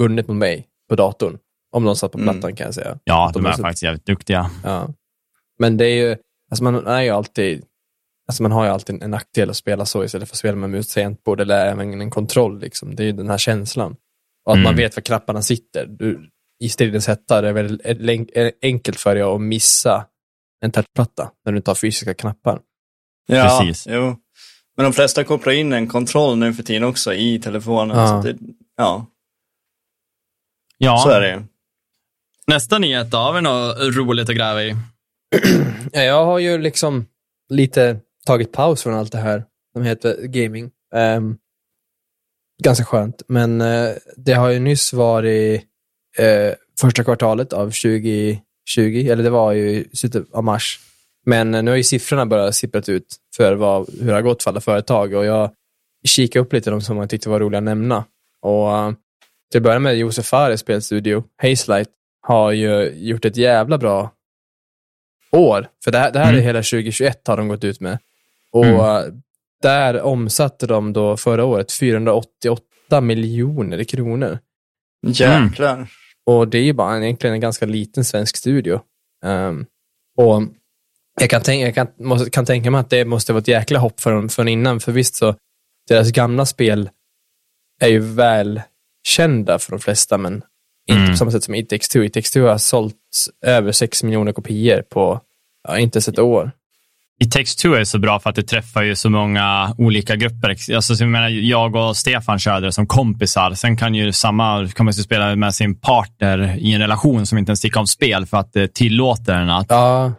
[0.00, 1.38] vunnit mot mig på datorn.
[1.72, 2.34] Om de satt på Mm.
[2.34, 2.98] plattan kan jag säga.
[3.04, 4.50] Ja, De de är är så- faktiskt jävligt duktiga.
[4.64, 4.88] Ja.
[5.58, 6.16] Men det är ju,
[6.50, 7.64] alltså man är ju alltid,
[8.28, 10.70] alltså man har ju alltid en nackdel att spela så istället för att spela med
[10.70, 12.58] mus tangentbord eller även en kontroll.
[12.60, 12.94] Liksom.
[12.96, 13.96] Det är ju den här känslan.
[14.46, 14.64] Och att Mm.
[14.64, 15.86] man vet var knapparna sitter.
[15.86, 20.06] Du, I stridens hetta är det väldigt en- en- enkelt för dig att missa
[20.64, 22.60] en touchplatta när du inte har fysiska knappar.
[23.26, 23.86] Ja, Precis.
[23.90, 24.16] jo.
[24.76, 27.96] Men de flesta kopplar in en kontroll nu för tiden också i telefonen.
[27.98, 28.22] Ja.
[28.22, 28.38] Så det,
[28.76, 29.06] ja,
[30.78, 31.42] Ja, så är det ju.
[32.46, 33.18] nästa nyhet då.
[33.18, 34.76] Har vi något roligt att gräva i?
[35.92, 37.06] Ja, jag har ju liksom
[37.48, 40.70] lite tagit paus från allt det här som heter gaming.
[40.94, 41.36] Ehm,
[42.62, 45.62] ganska skönt, men eh, det har ju nyss varit
[46.18, 48.40] eh, första kvartalet av 2020,
[48.76, 50.80] eller det var ju slutet av mars.
[51.26, 54.42] Men eh, nu har ju siffrorna börjat sipprat ut för vad, hur det har gått
[54.42, 55.50] för alla företag och jag
[56.06, 58.04] kikade upp lite de som jag tyckte var roliga att nämna.
[58.42, 58.68] Och
[59.50, 61.88] till att börja med Josef Fares spelstudio, Hazelight,
[62.20, 64.10] har ju gjort ett jävla bra
[65.32, 65.68] år.
[65.84, 66.44] För det här, det här är Mm.
[66.44, 67.98] hela 2021 har de gått ut med.
[68.52, 68.80] Och Mm.
[68.80, 69.02] eh,
[69.62, 74.38] där omsatte de då förra året 488 miljoner kronor.
[75.06, 75.88] Jäklar.
[76.26, 78.80] Och det är ju bara en, egentligen en ganska liten svensk studio.
[79.24, 79.66] Ehm,
[80.16, 80.42] och
[81.20, 83.78] jag kan, tänka, jag kan, måste, kan tänka mig att det måste vara ett jäkla
[83.78, 84.80] hopp för dem från innan.
[84.80, 85.34] För visst så,
[85.88, 86.90] deras gamla spel
[87.80, 88.62] är ju väl
[89.08, 90.32] kända för de flesta, men
[90.88, 91.10] inte Mm.
[91.10, 91.98] på samma sätt som It takes two.
[92.04, 92.94] It takes two har sålt
[93.46, 95.20] över 6 miljoner kopior på,
[95.68, 96.50] ja, inte ens ett år.
[97.20, 100.48] It takes two är så bra för att det träffar ju så många olika grupper.
[100.74, 103.54] Alltså, så jag, menar, jag och Stefan körde det som kompisar.
[103.54, 107.38] Sen kan ju samma kan man ju spela med sin partner i en relation som
[107.38, 110.12] inte ens tycker om spel för att det tillåter en att Ja,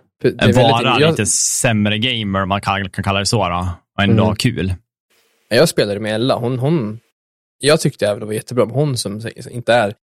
[0.55, 3.49] vara jag- lite sämre gamer, om man kan, kan kalla det så.
[3.49, 4.25] Då, och ändå Mm.
[4.25, 4.73] ha kul.
[5.49, 6.35] Jag spelade med Ella.
[6.35, 6.99] Hon, hon,
[7.59, 9.93] jag tyckte även det var jättebra, men hon som inte är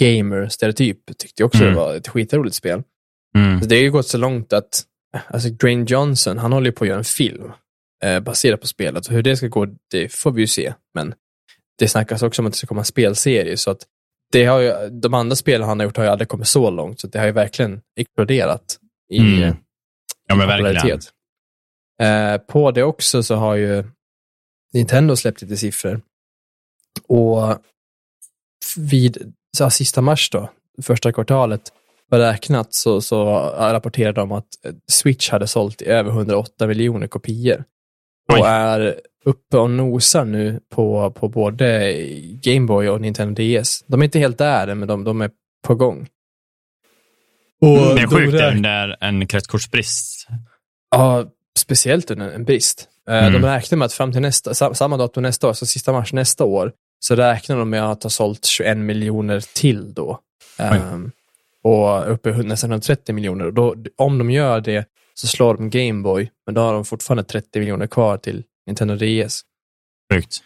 [0.00, 1.70] gamer-stereotyp tyckte också Mm.
[1.74, 2.82] det var ett skitroligt spel.
[3.36, 3.60] Mm.
[3.60, 4.82] Så det har ju gått så långt att
[5.26, 7.52] alltså Dwayne Johnson, han håller ju på att göra en film
[8.04, 9.06] eh, baserad på spelet.
[9.06, 10.74] Och hur det ska gå, det får vi ju se.
[10.94, 11.14] Men
[11.78, 13.56] det snackas också om att det ska komma en spelserie.
[13.56, 13.86] Så att
[14.32, 17.00] det har ju, de andra spelen han har gjort har ju aldrig kommit så långt.
[17.00, 18.78] Så det har ju verkligen exploderat
[19.12, 19.42] i, Mm.
[19.42, 19.54] eh,
[20.26, 21.00] Ja, men verkligen.
[22.00, 23.84] Eh, på det också så har ju
[24.72, 26.00] Nintendo släppt lite siffror.
[27.08, 27.58] Och
[28.76, 30.50] vid så här, sista mars då,
[30.82, 31.62] första kvartalet,
[32.10, 33.24] beräknat så, så
[33.58, 34.46] rapporterade de att
[34.92, 37.64] Switch hade sålt i över 108 miljoner kopior.
[38.32, 38.40] Oj.
[38.40, 41.94] Och är uppe och nosar nu på, på både
[42.42, 43.84] Game Boy och Nintendo DS.
[43.86, 45.30] De är inte helt där än, men de, de är
[45.66, 46.08] på gång.
[47.60, 50.26] Och Det är sjukt räk- under en kretskortsbrist.
[50.90, 51.24] Ja,
[51.58, 52.88] speciellt under en brist.
[53.08, 53.32] Eh, Mm.
[53.42, 56.12] De räknar med att fram till nästa, sam- samma datum nästa år, så sista mars
[56.12, 56.72] nästa år,
[57.04, 60.18] så räknar de med att ha sålt 21 miljoner till då.
[60.92, 61.10] Um,
[61.62, 63.44] och uppe i nästan 130 miljoner.
[63.46, 67.24] Och då, om de gör det så slår de Gameboy, men då har de fortfarande
[67.24, 69.40] 30 miljoner kvar till Nintendo DS.
[70.12, 70.36] Sjukt.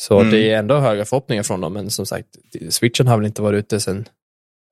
[0.00, 0.30] Så Mm.
[0.32, 2.26] det är ändå höga förhoppningar från dem, men som sagt,
[2.70, 4.04] Switchen har väl inte varit ute sedan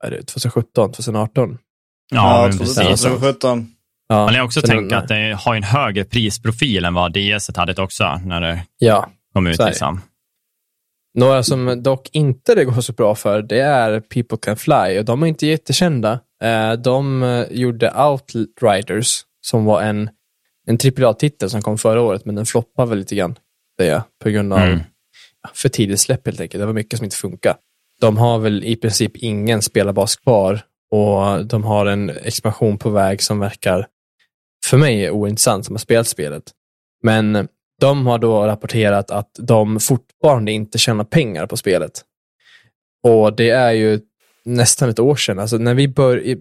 [0.03, 1.59] vad är det, 2017, 2018.
[2.11, 3.03] Ja, men Ja, precis.
[3.03, 3.73] 2017.
[4.09, 7.83] Ja, Man har också den- att det har en högre prisprofil än vad DS hade
[7.83, 9.59] också när det Ja, kom ut.
[9.59, 10.01] Liksom.
[11.17, 15.05] Några som dock inte det går så bra för, det är People Can Fly och
[15.05, 16.21] de är inte jättekända.
[16.43, 20.11] Eh, De eh, gjorde Outriders som var en,
[20.67, 23.39] en AAA-titel som kom förra året, men den floppade väl lite grann.
[23.79, 24.81] Det, på grund av Mm.
[25.55, 26.61] för tidigt släpp helt enkelt.
[26.63, 27.57] Det var mycket som inte funkar.
[28.01, 30.61] De har väl i princip ingen spelarbas kvar
[30.91, 33.87] och de har en expansion på väg som verkar
[34.67, 36.43] för mig ointressant som har spelat spelet.
[37.03, 37.49] Men
[37.81, 41.93] de har då rapporterat att de fortfarande inte tjänar pengar på spelet.
[43.03, 44.01] Och det är ju
[44.45, 45.39] nästan ett år sedan.
[45.39, 46.39] Alltså när vi bör, i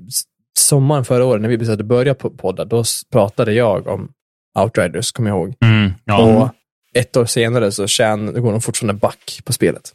[0.60, 4.12] sommaren förra året, när vi bestämde börja på podda, då pratade jag om
[4.60, 5.56] Outriders, kommer jag ihåg.
[5.64, 5.92] Mm.
[6.06, 6.18] Ja.
[6.24, 6.50] Och
[6.94, 9.94] ett år senare så tjän, går de fortfarande back på spelet.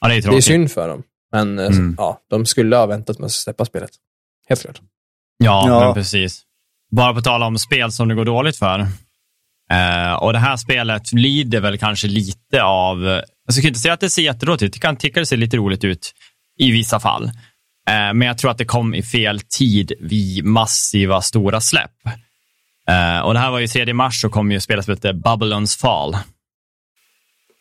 [0.00, 1.02] ja, det är Det är synd för dem.
[1.32, 1.94] Men eh, Mm.
[1.98, 3.90] ja, de skulle ha väntat med att släppa spelet.
[4.48, 4.80] Helt klart.
[5.38, 5.80] Ja, Ja.
[5.84, 6.42] Men precis.
[6.90, 8.86] Bara på tal om spel som det går dåligt för.
[9.72, 13.06] Eh, och det här spelet lider väl kanske lite av...
[13.06, 14.72] Alltså jag skulle inte säga att det ser jättedåligt ut.
[14.72, 16.12] Det kan tycka det ser lite roligt ut
[16.58, 17.24] i vissa fall.
[17.88, 21.90] Eh, men jag tror att det kom i fel tid vid massiva stora släpp.
[22.88, 25.76] Eh, och det här var ju 3 mars så kom ju spelet som heter Babylons
[25.76, 26.16] Fall.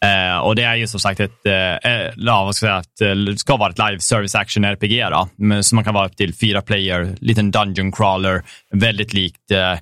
[0.03, 3.11] Eh, och det är ju som sagt ett, eh, eh ja, vad ska jag säga,
[3.11, 6.07] ett, eh, ska vara ett live service action RPG då, men, så man kan vara
[6.07, 9.77] upp till fyra player, liten dungeon crawler, väldigt likt eh,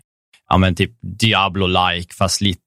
[0.52, 2.62] ja, men typ Diablo-like, fast lite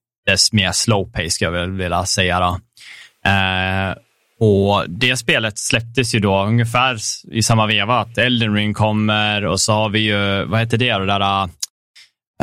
[0.51, 2.39] mer slow pace ska jag väl vilja säga.
[2.39, 2.59] Då.
[3.29, 3.95] Eh,
[4.39, 6.97] och det spelet släpptes ju då ungefär
[7.31, 10.97] i samma veva att Elden Ring kommer och så har vi ju, vad heter det,
[10.97, 11.49] det där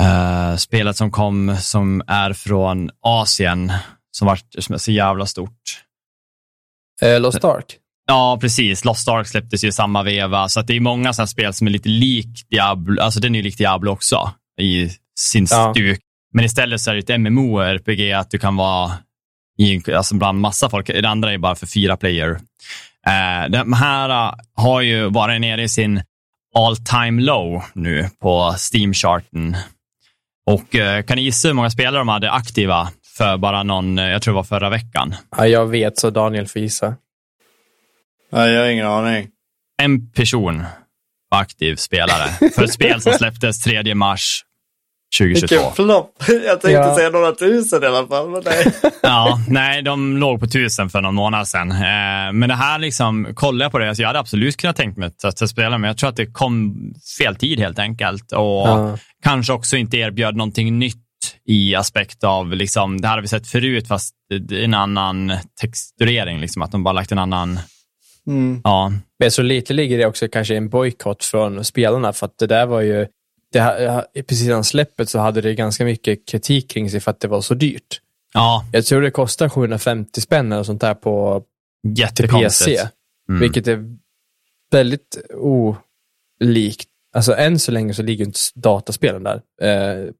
[0.01, 3.73] eh, spelet som kom som är från Asien
[4.11, 5.83] som var som är så jävla stort.
[7.03, 7.77] Eh, Lost Ark.
[8.07, 8.85] Ja, precis.
[8.85, 11.67] Lost Ark släpptes ju i samma veva, så att det är många sådana spel som
[11.67, 13.03] är lite lik Diablo.
[13.03, 15.73] Alltså den är ju lik Diablo också i sin Ja.
[15.75, 16.01] stuk.
[16.35, 18.93] Men istället så är det ett MMO-RPG att du kan vara
[19.59, 20.87] i, alltså bland massa folk.
[20.87, 22.31] Det andra är bara för fyra player.
[23.07, 26.03] Eh, de här eh, har ju varit nere i sin
[26.55, 29.57] all time low nu på Steam-charten.
[30.47, 34.05] Och eh, kan ni gissa hur många spelare de hade aktiva för bara någon, eh,
[34.09, 35.15] jag tror det var förra veckan?
[35.37, 36.95] Ja, jag vet, så Daniel får gissa.
[38.31, 39.29] Ja, jag har ingen aning.
[39.83, 40.65] en person
[41.29, 44.43] var aktiv spelare för ett spel som släpptes 3 mars
[45.19, 45.55] 2022.
[45.57, 46.15] Vilken flopp.
[46.29, 46.97] Jag tänkte Ja.
[46.97, 48.29] säga några tusen i alla fall.
[48.31, 48.73] Men nej.
[49.03, 51.71] Ja, nej, de låg på tusen för någon månad sedan.
[51.73, 54.97] Eh, men det här liksom, kollar jag på det, alltså jag hade absolut kunnat tänkt
[54.99, 56.75] mig att, att spela, men jag tror att det kom
[57.19, 58.33] fel tid helt enkelt.
[58.33, 58.39] Och
[58.69, 58.99] Ja.
[59.25, 60.97] kanske också inte erbjöd någonting nytt
[61.49, 64.15] i aspekt av, liksom, det här har vi sett förut, fast
[64.53, 67.61] en annan texturering, liksom, att de bara lagt en annan,
[68.27, 68.61] Mm.
[68.65, 72.39] ja, Men så lite ligger det också kanske i en bojkott från spelarna, för att
[72.39, 73.07] det där var ju,
[73.53, 77.21] det, ha- precis innan släppet så hade det ganska mycket kritik kring sig för att
[77.21, 78.01] det var så dyrt.
[78.35, 81.43] ja, Jag tror det kostar 750 spänn eller sånt där på.
[82.43, 82.89] PC,
[83.29, 83.41] Mm.
[83.41, 83.97] vilket är
[84.71, 85.19] väldigt
[86.41, 86.89] olikt.
[87.15, 89.43] Alltså än så länge så ligger inte dataspelen där.
[89.63, 90.11] Eh,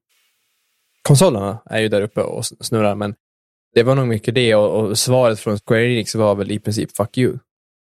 [1.01, 3.15] konsolerna är ju där uppe och snurrar, men
[3.75, 6.95] det var nog mycket det och, och svaret från Square Enix var väl i princip
[6.97, 7.37] fuck you.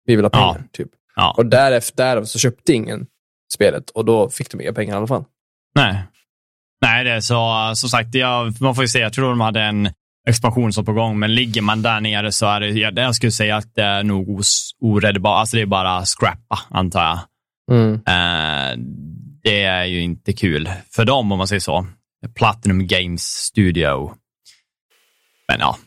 [0.04, 0.52] Vi vill ha Ja.
[0.54, 0.88] pengar, typ.
[1.16, 1.34] Ja.
[1.36, 3.06] Och därefter därav så köpte ingen
[3.54, 5.24] spelet och då fick de inga pengar i alla fall.
[5.74, 6.02] Nej.
[6.80, 9.62] Nej, det är så, som sagt, jag, man får ju se, jag tror de hade
[9.62, 9.90] en
[10.28, 13.32] expansion som på gång, men ligger man där nere så är det, jag, jag skulle
[13.32, 14.42] säga att det är nog
[14.80, 17.18] oräddbart, alltså det är bara scrappa, antar jag.
[17.70, 17.94] Mm.
[17.94, 18.78] Eh,
[19.42, 21.86] det är ju inte kul för dem, om man säger så.
[22.34, 24.14] Platinum Games Studio.
[25.48, 25.78] Men ja,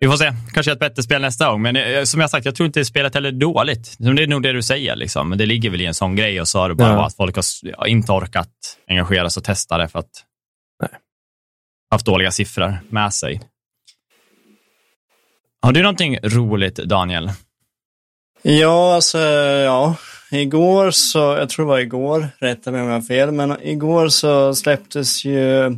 [0.00, 0.32] vi får se.
[0.52, 1.62] Kanske ett bättre spel nästa gång.
[1.62, 3.86] Men eh, som jag sagt, jag tror inte spelet heller är dåligt.
[3.86, 4.96] Som Det är nog det du säger.
[4.96, 5.28] Liksom.
[5.28, 6.96] Men det ligger väl i en sån grej och så har det bara Ja.
[6.96, 7.36] varit att folk
[7.76, 8.48] har inte orkat
[8.88, 10.10] engagera sig och testa det för att
[10.82, 10.90] Nej.
[11.90, 13.40] haft dåliga siffror med sig.
[15.62, 17.30] Har du någonting roligt, Daniel?
[18.42, 19.96] Ja, alltså, ja.
[20.30, 24.08] Igår så, jag tror det var igår, rätta mig om jag har fel, men igår
[24.08, 25.70] så släpptes ju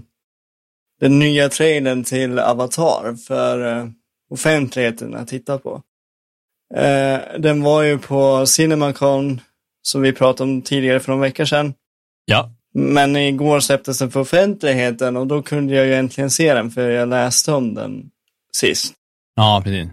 [1.01, 3.87] den nya trailern till Avatar för eh,
[4.33, 5.83] offentligheten att titta på.
[6.75, 9.41] Eh, den var ju på Cinemacon,
[9.83, 11.75] som vi pratade om tidigare för någon vecka sedan.
[12.25, 12.51] Ja.
[12.75, 16.91] Men igår släpptes den för offentligheten och då kunde jag ju äntligen se den, för
[16.91, 18.11] jag läste om den
[18.57, 18.95] sist.
[19.35, 19.89] Ja, precis.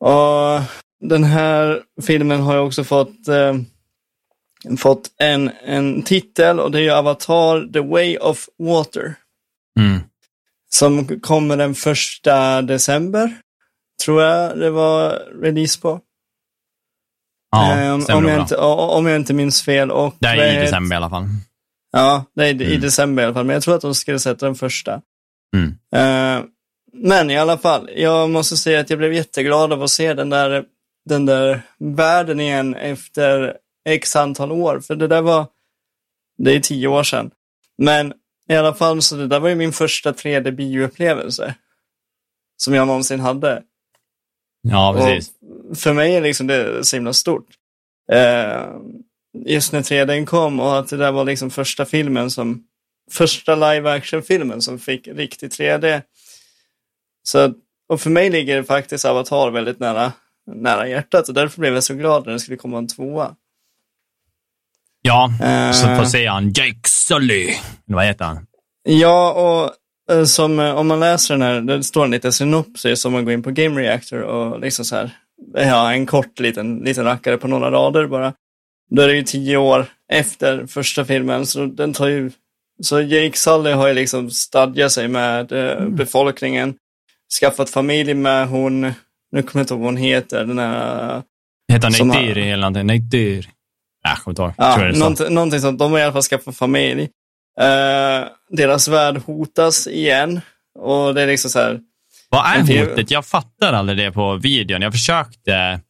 [0.00, 0.60] Och
[1.08, 3.54] den här filmen har ju också fått eh,
[4.78, 9.14] fått en, en titel och det är ju Avatar The Way of Water.
[9.80, 10.00] Mm.
[10.70, 13.36] Som kommer den första december.
[14.04, 15.10] Tror jag det var
[15.42, 16.00] release på.
[17.50, 19.90] Ja, Eh, om, jag inte, om jag inte minns fel.
[19.90, 21.24] Och Det är i december i alla fall.
[21.92, 22.80] Ja, det är i Mm.
[22.80, 23.44] december i alla fall.
[23.46, 25.02] Men jag tror att de skulle sätta den första.
[25.56, 25.68] Mm.
[25.94, 26.44] Eh,
[26.92, 30.30] men i alla fall, jag måste säga att jag blev jätteglad av att se den
[30.30, 30.64] där,
[31.08, 33.56] den där världen igen efter
[33.88, 34.80] x antal år.
[34.80, 35.46] För det där var,
[36.38, 37.30] det är tio år sedan.
[37.78, 38.12] Men
[38.48, 41.54] i alla fall, så det där var ju min första 3D-bioupplevelse.
[42.56, 43.62] Som jag någonsin hade.
[44.62, 45.30] Ja, precis.
[45.70, 47.46] Och för mig är liksom det så himla stort.
[48.12, 48.66] Eh,
[49.46, 52.64] just när 3D kom och att det där var liksom första filmen som,
[53.10, 56.02] första live action-filmen som fick riktig 3D.
[57.22, 57.54] Så,
[57.88, 60.12] och för mig ligger faktiskt Avatar väldigt nära,
[60.46, 63.36] nära hjärtat och därför blev jag så glad när det skulle komma en tvåa.
[65.02, 65.72] Ja, Eh.
[65.72, 67.54] så får se han Jake Sully.
[67.84, 68.46] Vad heter han?
[68.82, 69.70] Ja, och eh,
[70.26, 73.34] som, eh, om man läser den här, det står en liten synopsis om man går
[73.34, 75.10] in på Game Reactor och liksom så här,
[75.54, 78.32] ja, en kort liten, liten rackare på några rader bara.
[78.90, 82.30] Då är det ju tio år efter första filmen, så den tar ju,
[82.82, 86.74] så Jake Sully har ju liksom stadgat sig med eh, befolkningen,
[87.40, 88.92] skaffat familj med hon, nu
[89.42, 91.22] kommer jag inte ihåg vad hon heter, den här,
[91.72, 93.08] Heter han Nate har- Diri eller någonting?
[93.08, 93.46] Diri?
[94.04, 94.52] Nej, jag kommer inte ihåg.
[94.56, 94.98] Ja, Tror jag det är så.
[95.00, 95.78] någonting, någonting sånt.
[95.78, 97.08] De har i alla fall skaffat familj.
[97.60, 100.40] Eh, deras värld hotas igen.
[100.78, 101.80] Och det är liksom så här,
[102.28, 103.10] Vad är det- hotet?
[103.10, 104.82] Jag fattar aldrig det på videon.
[104.82, 105.80] Jag försökte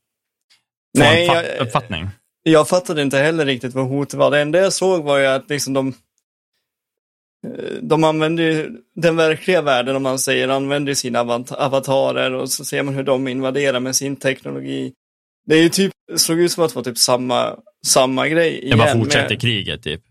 [0.97, 2.09] få Nej, en fa- jag- uppfattning.
[2.43, 4.31] Jag fattade inte heller riktigt vad hotet var.
[4.31, 5.89] Det enda jag såg var ju att liksom de
[7.47, 12.65] eh, de använder ju den verkliga världen, om man säger, använder sina avatarer och så
[12.65, 14.93] ser man hur de invaderar med sin teknologi.
[15.47, 17.57] Det är ju typ, såg ut som att det var typ samma,
[17.87, 18.79] samma grej Det igen.
[18.79, 20.03] bara fortsätter med kriget, typ.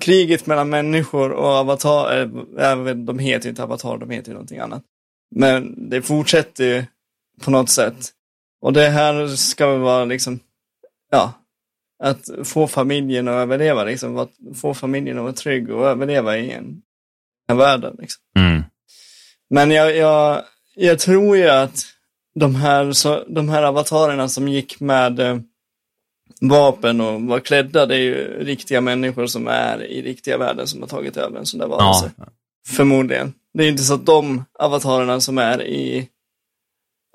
[0.00, 2.20] Kriget mellan människor och avatar,
[2.58, 4.82] äh, de heter ju inte avatar, de heter ju någonting annat.
[5.34, 6.84] Men det fortsätter ju
[7.44, 8.10] på något sätt.
[8.60, 10.40] Och det här ska väl vara liksom,
[11.10, 11.32] ja,
[12.02, 16.50] att få familjen att överleva, liksom, att få familjen att vara trygg och överleva i
[16.50, 16.82] en,
[17.48, 17.96] här världen.
[17.98, 18.22] Liksom.
[18.38, 18.62] Mm.
[19.50, 21.86] Men jag, jag, jag tror ju att
[22.34, 25.38] de här, så, de här avatarerna som gick med eh,
[26.40, 30.80] vapen och var klädda, det är ju riktiga människor som är i riktiga världen som
[30.80, 32.10] har tagit över en sån där varelse.
[32.16, 32.24] Ja.
[32.68, 33.34] Förmodligen.
[33.54, 36.08] Det är inte så att de avatarerna som är i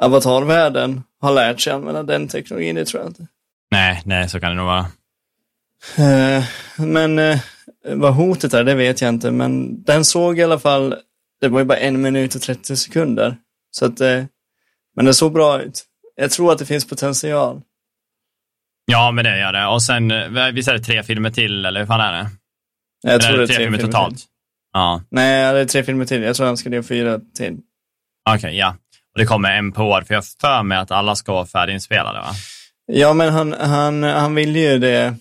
[0.01, 3.27] avatarvärlden har lärt sig använda den teknologin, det tror jag inte.
[3.71, 4.85] Nej, nej, så kan det nog vara.
[5.97, 6.43] Eh,
[6.77, 7.39] Men eh,
[7.87, 9.31] vad hotet är, det vet jag inte.
[9.31, 10.95] Men den såg i alla fall,
[11.41, 13.37] det var ju bara en minut och 30 sekunder.
[13.71, 14.23] Så att, eh,
[14.95, 15.83] men det såg bra ut.
[16.15, 17.61] Jag tror att det finns potential.
[18.85, 19.67] Ja, men det gör det.
[19.67, 22.29] Och sen, eh, visst är det tre filmer till, eller hur fan är det?
[23.03, 24.17] Jag tror eller det är tre filmer totalt?
[24.17, 24.25] Till.
[24.73, 26.23] Ja, Nej, det är tre filmer till.
[26.23, 27.57] Jag tror han ska göra fyra till.
[28.29, 28.75] okej, ja.
[29.13, 32.19] Och det kommer en på år, för jag för mig att alla ska vara färdiginspelade,
[32.19, 32.31] va?
[32.85, 35.15] Ja, men han, han, han ville ju det,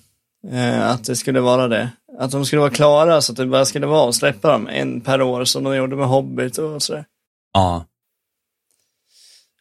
[0.53, 1.91] eh, att det skulle vara det.
[2.19, 5.01] Att de skulle vara klara så att det bara skulle vara att släppa dem en
[5.01, 7.05] per år som de gjorde med Hobbit och sådär.
[7.53, 7.87] Ja.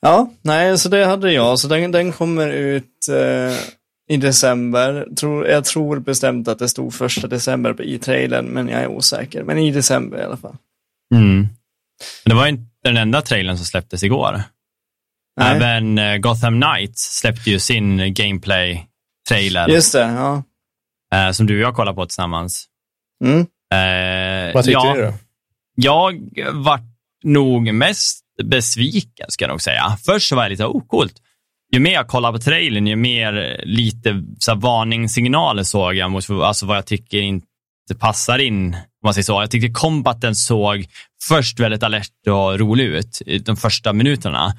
[0.01, 1.59] Ja, nej, så det hade jag.
[1.59, 3.57] Så den, den kommer ut eh,
[4.09, 5.07] i december.
[5.15, 9.43] Tror, jag tror bestämt att det stod första december i trailern, men jag är osäker.
[9.43, 10.55] Men i december i alla fall.
[11.15, 11.37] Mm.
[12.25, 14.43] Men det var inte den enda trailern som släpptes igår.
[15.37, 15.55] Nej.
[15.55, 20.43] Även eh, Gotham Knights släppte ju sin gameplay-trailer, Just det, ja.
[21.15, 22.65] eh, som du och jag kollade på tillsammans.
[23.23, 23.39] Mm.
[23.39, 25.13] Eh, Vad tyckte ja, du då?
[25.75, 26.79] Jag var
[27.23, 29.97] nog mest besviken, ska jag nog säga.
[30.05, 31.13] Först så var jag lite, oh coolt.
[31.73, 36.29] Ju mer jag kollade på trailern, ju mer lite så här, varningssignaler såg jag mot
[36.29, 37.45] alltså, vad jag tycker inte
[37.99, 38.73] passar in.
[38.73, 39.41] Om man säger så.
[39.41, 40.85] Jag tyckte kombaten såg
[41.27, 44.53] först väldigt alert och rolig ut de första minuterna.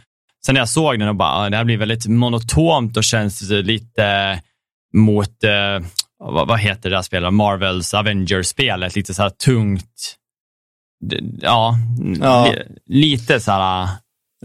[0.46, 3.42] Sen när jag såg den och bara, ah, det här blir väldigt monotont och känns
[3.50, 4.40] lite
[4.94, 5.86] mot, eh,
[6.18, 10.16] vad, vad heter det där spelet, Marvels Avengers-spelet, lite så här tungt.
[11.40, 11.76] Ja,
[12.20, 12.46] Ja.
[12.46, 13.88] Li, lite så här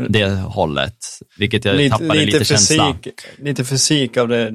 [0.08, 0.98] det hållet,
[1.38, 2.94] vilket jag Lite, tappade lite, lite, känsla.
[2.94, 4.54] fysik, lite fysik av det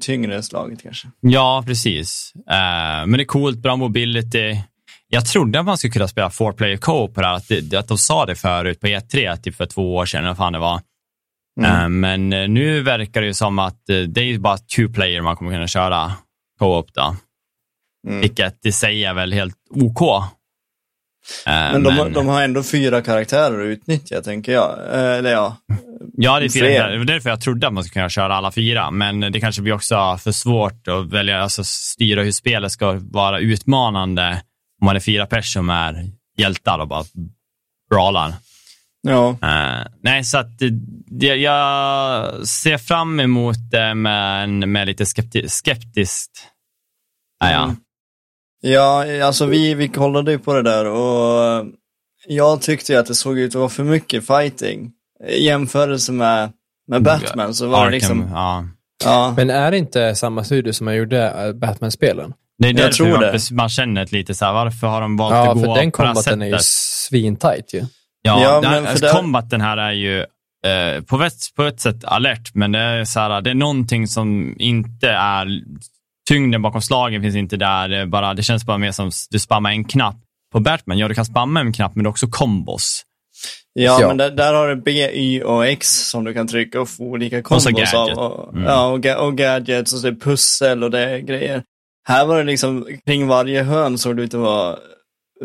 [0.00, 1.08] tyngre slaget kanske.
[1.20, 2.32] Ja, precis.
[2.50, 4.62] Eh, men det är coolt, bra mobility.
[5.08, 7.74] Jag trodde att man skulle kunna spela four player co på det här, att, det,
[7.74, 10.52] att de sa det förut på E3, typ för två år sedan, eller vad fan
[10.52, 10.80] det var.
[11.60, 11.82] Mm.
[11.82, 15.36] Eh, men eh, nu verkar det ju som att det är bara two player man
[15.36, 16.12] kommer kunna köra
[16.58, 17.16] co-op då.
[18.08, 18.20] Mm.
[18.20, 20.00] Vilket sig är väl helt OK.
[21.46, 24.78] Eh, Men de, de har ändå fyra karaktärer att utnyttja, tänker jag.
[24.94, 25.56] Eh, Eller ja.
[26.18, 26.64] Ja, det är fyra.
[26.64, 26.90] Fler.
[26.90, 29.62] Det var därför jag trodde att man skulle kunna köra alla fyra, men det kanske
[29.62, 34.42] blir också för svårt att välja, alltså styra hur spelet ska vara utmanande
[34.80, 37.04] om man är fyra personer som är hjältar och bara
[37.90, 38.32] brawlar.
[39.02, 39.30] Ja.
[39.42, 40.58] Eh, nej, så att
[41.06, 46.46] det, jag ser fram emot det, men med lite skepti skeptiskt.
[47.44, 47.64] är jag.
[47.64, 47.76] Mm.
[48.60, 51.66] Ja, alltså vi, vi kollade ju på det där och
[52.28, 54.90] jag tyckte ju att det såg ut att vara för mycket fighting.
[55.28, 56.50] I jämförelse med,
[56.88, 58.64] med Batman så var det Arkham, liksom, ja.
[59.04, 59.34] ja.
[59.36, 62.32] Men är det inte samma studio som jag gjorde äh, Batman-spelen?
[62.58, 63.50] Det är därför tror man, det.
[63.50, 65.90] man känner ett lite så här, varför har de valt Ja, att gå för den
[65.90, 66.64] på det här kombaten är ju sättet?
[66.66, 67.78] svintajt ju.
[68.22, 70.18] Ja, Ja, det här, men för där- combaten här är ju
[70.66, 74.08] eh, på, ett, på ett sätt alert, men det är, så här, det är någonting
[74.08, 75.46] som inte är...
[76.28, 77.88] Tyngden bakom slagen finns inte där.
[77.88, 80.16] Det, är bara, det känns bara mer som du spammar en knapp.
[80.52, 83.02] På Batman, ja du kan spamma en knapp, men det är också kombos.
[83.72, 84.08] Ja, Ja.
[84.08, 87.02] men där, där har du B, Y och X som du kan trycka och få
[87.04, 88.08] olika Och så kombos av.
[88.08, 88.64] Och, Mm.
[88.64, 91.62] Ja, och, och gadgets och så är det pussel och det grejer.
[92.08, 94.76] Här var det liksom, kring varje hörn såg det ut att vara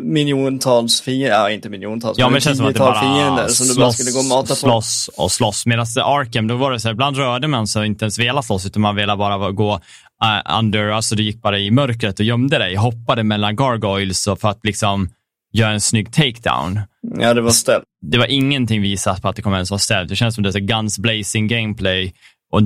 [0.02, 3.68] miljontals fiender, ja inte miljontals, Ja, men det känns som att det bara fiender som
[3.68, 4.56] du bara skulle gå och mata på.
[4.56, 5.66] slåss och slåss.
[5.66, 8.66] Medan Arkham, då var det så här, ibland rörde man sig inte ens velat slåss,
[8.66, 9.80] utan man ville bara gå
[10.24, 14.48] uh, under, alltså du gick bara i mörkret och gömde dig, hoppade mellan gargoyles för
[14.50, 15.10] att liksom
[15.54, 16.80] göra en snygg takedown.
[17.20, 17.84] Ja, det var ställt.
[18.02, 20.10] det var ingenting visat på att det kommer ens vara ställt.
[20.10, 22.14] Det känns som det är guns blazing gameplay
[22.52, 22.64] och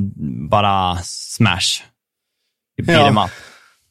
[0.49, 1.83] bara smash.
[2.83, 3.07] Beat Ja.
[3.07, 3.31] em up.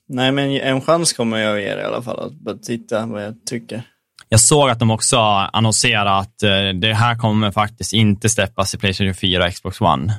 [0.09, 3.25] Nej, men en chans kommer jag ge dig i alla fall, att bara titta vad
[3.25, 3.83] jag tycker.
[4.29, 5.17] Jag såg att de också
[5.53, 10.15] annonserade att eh, det här kommer faktiskt inte släppas i Playstation 4 och Xbox One.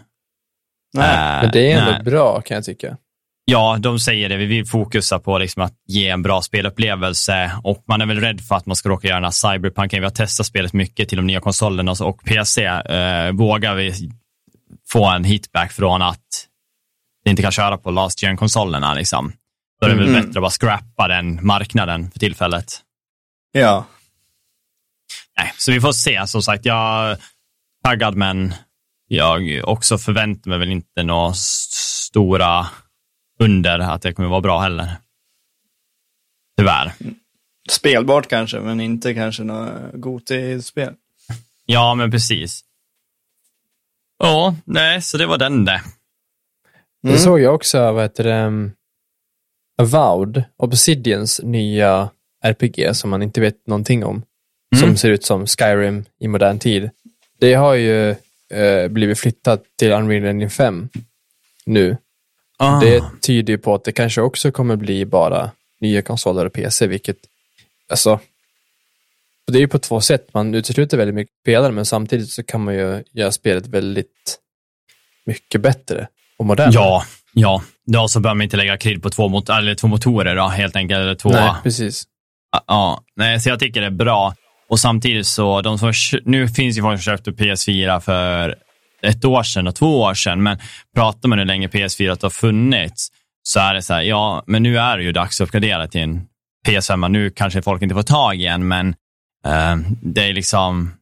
[0.94, 1.36] Nej.
[1.36, 2.04] Eh, Men det är ändå nej.
[2.04, 2.98] bra kan jag tycka.
[3.46, 4.38] Ja, de säger det.
[4.38, 8.42] Vi vill fokusa på liksom att ge en bra spelupplevelse och man är väl rädd
[8.42, 9.94] för att man ska råka göra den här cyberpunk.
[9.94, 12.66] Vi har testat spelet mycket till de nya konsolerna och PC.
[12.66, 14.10] Eh, vågar vi
[14.90, 16.20] få en hitback från att
[17.24, 18.94] det inte kan köra på last gen-konsolerna?
[18.94, 19.34] Liksom.
[19.82, 20.22] Då är det väl Mm.
[20.26, 22.82] bättre att bara scrappa den marknaden för tillfället.
[23.52, 23.86] Ja.
[25.38, 26.28] Nej, så vi får se.
[26.28, 27.18] Som sagt, jag är
[27.84, 28.54] taggad, men
[29.08, 31.72] jag också förväntar mig väl inte några st-
[32.08, 32.68] stora
[33.40, 34.98] under att det kommer vara bra heller.
[36.58, 36.94] Tyvärr.
[37.70, 40.94] Spelbart kanske, men inte kanske något Goti-spel.
[41.66, 42.62] Ja, men precis.
[44.18, 45.82] Ja, nej, så det var den det.
[47.04, 47.22] Det Mm.
[47.22, 48.72] såg jag också, vad heter det, um,
[49.82, 52.10] Avowed, Obsidians nya
[52.44, 54.16] RPG som man inte vet någonting om.
[54.76, 54.82] Mm.
[54.82, 56.90] Som ser ut som Skyrim i modern tid.
[57.40, 58.10] Det har ju
[58.50, 60.90] eh, blivit flyttat till Unreal Engine 5
[61.66, 61.98] nu.
[62.58, 62.80] Ah.
[62.80, 65.52] Det tyder ju på att det kanske också kommer bli bara
[65.82, 67.18] nya konsoler och PC, vilket,
[67.90, 68.20] alltså,
[69.52, 70.34] det är ju på två sätt.
[70.34, 74.40] Man utesluter väldigt mycket spelare, men samtidigt så kan man ju göra spelet väldigt
[75.26, 76.74] mycket bättre och modernare.
[76.74, 77.62] Ja, ja.
[77.86, 80.76] Då så behöver man inte lägga krid på två, mot eller två motorer då, helt
[80.76, 81.00] enkelt.
[81.00, 81.30] Eller två.
[81.30, 82.04] Nej, precis.
[82.68, 84.36] Ja, nej, så jag tycker det är bra.
[84.70, 85.94] Och samtidigt så, de som,
[86.26, 88.56] nu finns ju folk som köpte PS4 för
[89.06, 90.58] ett år sedan och två år sedan, men
[90.96, 93.08] pratar man hur länge PS4 har funnits
[93.44, 96.02] så är det så här, ja, men nu är det ju dags att uppgradera till
[96.02, 96.22] en
[96.68, 97.10] PS5.
[97.10, 98.88] Nu kanske folk inte får tag i en, men
[99.48, 100.94] eh, det är liksom,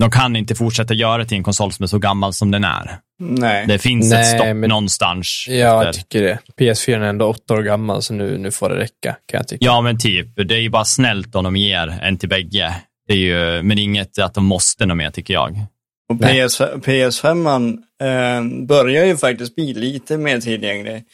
[0.00, 2.64] de kan inte fortsätta göra det till en konsol som är så gammal som den
[2.64, 2.98] är.
[3.22, 3.66] Nej.
[3.66, 5.44] Det finns Nej, ett stopp men- någonstans.
[5.48, 6.02] Ja, jag efter.
[6.02, 6.38] tycker det.
[6.60, 9.64] PS4 är ändå åtta år gammal, så nu, nu får det räcka, kan jag tycka.
[9.66, 10.26] Ja, men typ.
[10.48, 12.74] Det är ju bara snällt om de ger en till bägge.
[13.08, 15.66] Det är ju, men inget att de måste något mer, tycker jag.
[16.10, 16.18] Och.
[16.18, 21.04] PS, PS5 eh, börjar ju faktiskt bli lite mer tillgänglig.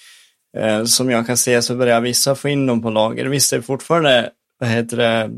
[0.56, 3.24] Eh, som jag kan se så börjar vissa få in dem på lager.
[3.24, 5.30] Visst är det fortfarande, vad heter det,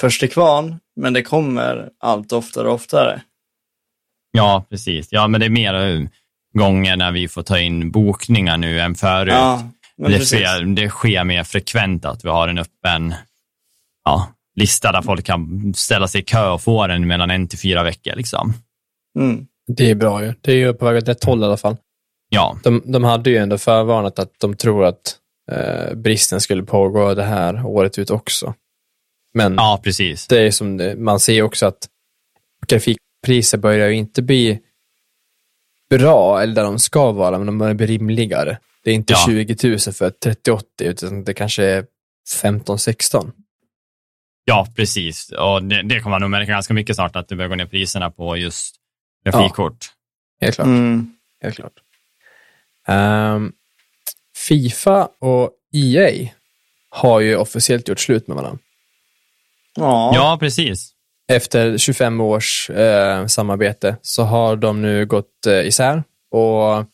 [0.00, 3.22] först kvarn, men det kommer allt oftare och oftare.
[4.32, 5.08] Ja, precis.
[5.10, 6.08] Ja, men det är mer
[6.58, 9.32] gånger när vi får ta in bokningar nu än förut.
[9.32, 13.14] Ja, det, sker, det sker mer frekvent att vi har en öppen
[14.04, 17.58] ja, lista där folk kan ställa sig i kö och få den mellan en till
[17.58, 18.16] fyra veckor.
[18.16, 18.54] Liksom.
[19.18, 19.46] Mm.
[19.66, 20.34] Det är bra ju.
[20.40, 21.76] Det är ju på väg åt rätt håll i alla fall.
[22.28, 25.16] Ja, De, de hade ju ändå förvarnat att de tror att
[25.52, 28.54] eh, bristen skulle pågå det här året ut också.
[29.34, 30.26] Men ja, precis.
[30.26, 31.88] det är som det, man ser också att
[32.66, 34.58] grafikpriser börjar ju inte bli
[35.90, 38.58] bra, eller där de ska vara, men de börjar bli rimligare.
[38.84, 39.24] Det är inte Ja.
[39.26, 41.86] 20 000 för ett 3080, utan det kanske är
[42.42, 43.32] 15-16.
[44.44, 45.32] Ja, precis.
[45.32, 47.66] Och det, det kommer man nog märka ganska mycket snart, att det börjar gå ner
[47.66, 48.79] priserna på just
[49.24, 49.86] grafikkort.
[50.40, 50.66] Helt klart.
[50.66, 51.12] Mm.
[51.42, 51.72] Helt klart.
[52.88, 53.52] Ehm,
[54.36, 56.28] Fifa och EA
[56.90, 58.58] har ju officiellt gjort slut med varandra.
[59.76, 60.12] Ja.
[60.14, 60.92] Ja, precis.
[61.32, 66.02] Efter 25 års eh, samarbete så har de nu gått eh, isär.
[66.30, 66.84] Och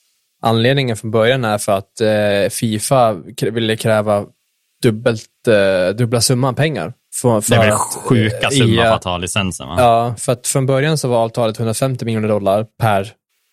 [0.42, 4.26] anledningen från början är för att eh, Fifa ville kräva
[4.82, 6.92] dubbelt, eh, dubbla summan pengar.
[7.22, 9.76] För, för Det är väl att, sjuka eh, summor EA för att ha licensen, va?
[9.78, 13.00] Ja, för att från början så var avtalet 150 miljoner dollar per,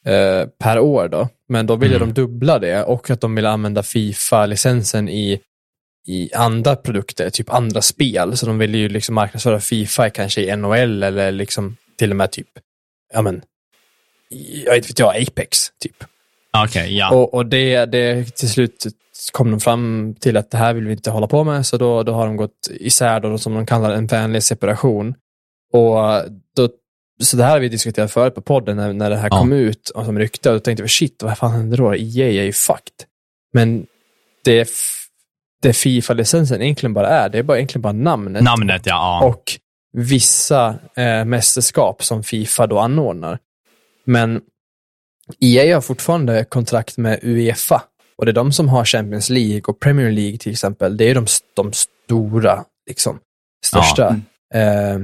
[0.05, 1.27] eh, per år då.
[1.49, 2.07] Men då ville Mm.
[2.07, 5.39] de dubbla det och att de ville använda Fifa-licensen i,
[6.07, 8.37] i andra produkter, typ andra spel.
[8.37, 12.31] Så de ville ju liksom marknadsföra Fifa kanske i NHL eller liksom till och med
[12.31, 12.47] typ,
[13.13, 13.41] ja men,
[14.65, 16.03] jag vet inte jag, Apex typ.
[16.57, 17.15] Okej, ja.
[17.15, 18.85] Och, och det, det till slut
[19.31, 22.03] kom de fram till att det här vill vi inte hålla på med, så då,
[22.03, 25.15] då har de gått isär då, som de kallar en vänlig separation.
[25.73, 25.97] Och
[26.55, 26.69] då,
[27.23, 29.39] så det här har vi diskuterat förut på podden när, när det här Ja.
[29.39, 31.95] kom ut och som rykte, och då tänkte vi shit, vad fan händer då?
[31.95, 33.07] EA är ju fucked.
[33.53, 33.85] Men
[34.43, 34.69] det,
[35.61, 39.19] det Fifa-licensen egentligen bara är, det är bara, egentligen bara namnet Namnet, ja.
[39.21, 39.27] ja.
[39.27, 39.43] och
[39.97, 43.39] vissa eh, mästerskap som Fifa då anordnar.
[44.05, 44.41] Men
[45.39, 47.83] EA har fortfarande kontrakt med Uefa
[48.17, 50.97] och det är de som har Champions League och Premier League till exempel.
[50.97, 53.19] Det är de, de stora, liksom,
[53.65, 54.07] största.
[54.53, 54.99] Eh,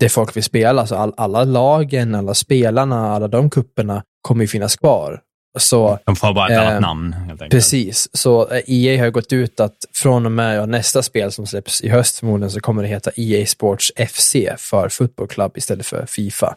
[0.00, 4.48] det folk vill spela, så all, alla lagen, alla spelarna, alla de kupperna kommer ju
[4.48, 5.20] finnas kvar.
[5.58, 7.50] Så De får bara ett Eh, annat namn, helt enkelt.
[7.50, 11.46] Precis, så eh, EA har gått ut att från och med ja, nästa spel som
[11.46, 15.86] släpps i höst förmodligen så kommer det heta EA Sports FC för Football Club istället
[15.86, 16.56] för Fifa.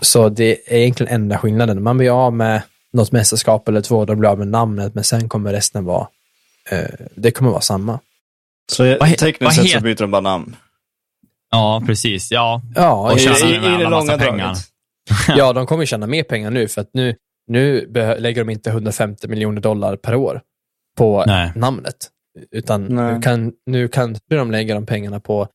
[0.00, 1.82] Så det är egentligen enda skillnaden.
[1.82, 2.62] Man blir av med
[2.92, 6.08] något mästerskap eller två, de blir av med namnet, men sen kommer resten vara,
[6.70, 6.84] eh,
[7.16, 7.98] det kommer vara samma.
[8.72, 10.56] Så Vad he- vad tekniskt sett så byter de bara namn.
[11.50, 12.30] Ja, precis.
[12.30, 14.56] Ja, Ja, Och tjänar I, en i, jävla I det massa långa pengar.
[15.36, 17.16] ja, de kommer tjäna mer pengar nu för att nu,
[17.46, 17.86] nu
[18.18, 20.40] lägger de inte 150 miljoner dollar per år
[20.98, 21.52] på Nej.
[21.56, 21.96] namnet.
[22.50, 23.14] Utan Nej.
[23.14, 25.48] nu kan, nu kan de lägga de pengarna på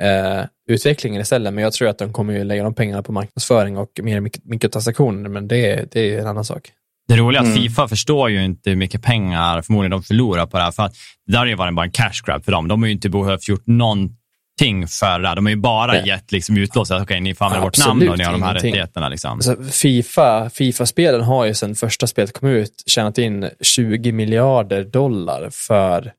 [0.00, 1.54] eh, utvecklingen istället.
[1.54, 4.40] Men jag tror att de kommer ju lägga de pengarna på marknadsföring och mer mik-
[4.44, 5.28] mikrotransaktioner.
[5.28, 6.72] Men det, det är en annan sak.
[7.08, 7.62] Det roliga är att Mm.
[7.62, 10.70] Fifa förstår ju inte hur mycket pengar förmodligen de förlorar på det här.
[10.72, 10.92] För att
[11.26, 12.68] det där har ju varit bara en cash grab för dem.
[12.68, 15.36] De har ju inte behövt gjort någonting för det här.
[15.36, 16.06] De har ju bara Nej.
[16.08, 18.50] gett liksom utlåtelse att okej, ni får använda vårt namn och ni har de här
[18.50, 18.70] ingenting.
[18.70, 19.08] rättigheterna.
[19.08, 19.30] Liksom.
[19.32, 25.48] Alltså, FIFA, FIFA-spelen har ju sedan första spelet kom ut tjänat in 20 miljarder dollar
[25.52, 26.12] för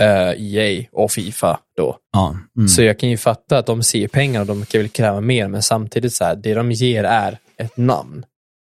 [0.00, 1.96] eh, EA och Fifa då.
[2.12, 2.36] Ja.
[2.56, 2.68] Mm.
[2.68, 5.48] Så jag kan ju fatta att de ser pengar och de kan väl kräva mer,
[5.48, 8.24] men samtidigt så här, det de ger är ett namn.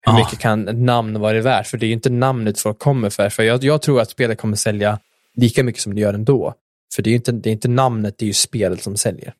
[0.07, 0.19] Hur Ja.
[0.19, 1.67] mycket kan ett namn vara värt?
[1.67, 3.29] För det är ju inte namnet folk kommer för.
[3.29, 4.99] För jag, jag tror att spelet kommer sälja
[5.37, 6.55] lika mycket som det gör ändå.
[6.95, 9.33] För det är ju inte, det är inte namnet, det är ju spelet som säljer.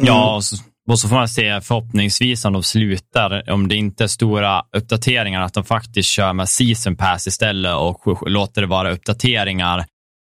[0.00, 0.56] Ja, och så,
[0.88, 5.40] och så får man se förhoppningsvis om de slutar, om det inte är stora uppdateringar,
[5.42, 9.84] att de faktiskt kör med season pass istället och låter det vara uppdateringar.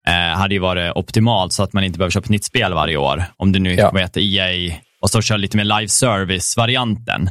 [0.08, 2.96] Eh, hade ju varit optimalt så att man inte behöver köpa ett nytt spel varje
[2.96, 3.24] år.
[3.36, 3.96] Om det nu Ja.
[3.98, 7.30] heter EA och så kör lite mer live service-varianten.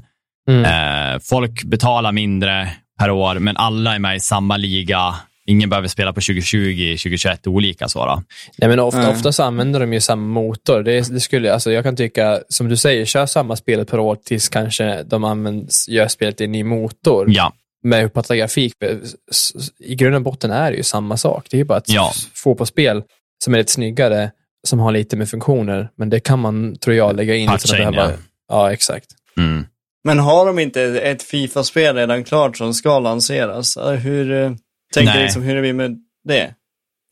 [0.49, 0.65] Mm.
[1.13, 2.69] Eh, folk betalar mindre
[2.99, 5.15] per år, men alla är med i samma liga.
[5.49, 7.87] Ingen behöver spela på 2020, 2021 olika.
[7.87, 8.23] Så då.
[8.57, 9.09] Nej, men ofta, Nej.
[9.09, 10.83] ofta så använder de ju samma motor.
[10.83, 14.17] Det, det skulle, alltså jag kan tycka, som du säger, kör samma spel per år
[14.25, 17.25] tills kanske de används, gör spelet i en ny motor.
[17.29, 17.53] Ja,
[17.87, 18.73] med uppåt grafik.
[18.81, 19.15] s-
[19.55, 21.45] s- I grund och botten är det ju samma sak.
[21.49, 22.11] Det är ju bara att Ja.
[22.15, 23.03] f- få på spel
[23.43, 24.31] som är lite snyggare,
[24.67, 25.89] som har lite mer funktioner.
[25.97, 27.47] Men det kan man, tror jag, lägga in.
[27.47, 28.17] Patcha in, behöva- ja.
[28.49, 29.07] ja, exakt.
[29.37, 29.65] mm.
[30.03, 33.77] Men har de inte ett Fifa-spel redan klart som ska lanseras?
[33.77, 34.51] Äh, Hur, eh,
[34.93, 35.23] tänker Nej.
[35.23, 36.53] liksom, hur är vi med det?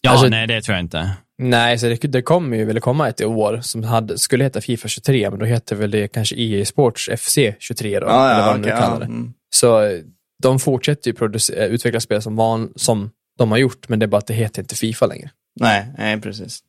[0.02, 1.10] ja Alltså- nej, det tror jag inte.
[1.38, 4.62] Nej, så det, det kommer ju väl komma ett i år som hade, skulle heta
[4.62, 8.40] Fifa 23, men då heter väl det kanske EA Sports FC 23 då, Ja, eller
[8.40, 9.00] ja, vad de nu kallar ja.
[9.00, 9.06] det.
[9.06, 9.34] Mm.
[9.56, 10.00] Så
[10.44, 14.06] de fortsätter ju produce- eh, utveckla spel som, van, som de har gjort, men det
[14.06, 15.30] är bara att det heter inte Fifa längre.
[15.60, 16.60] Nej, nej, precis.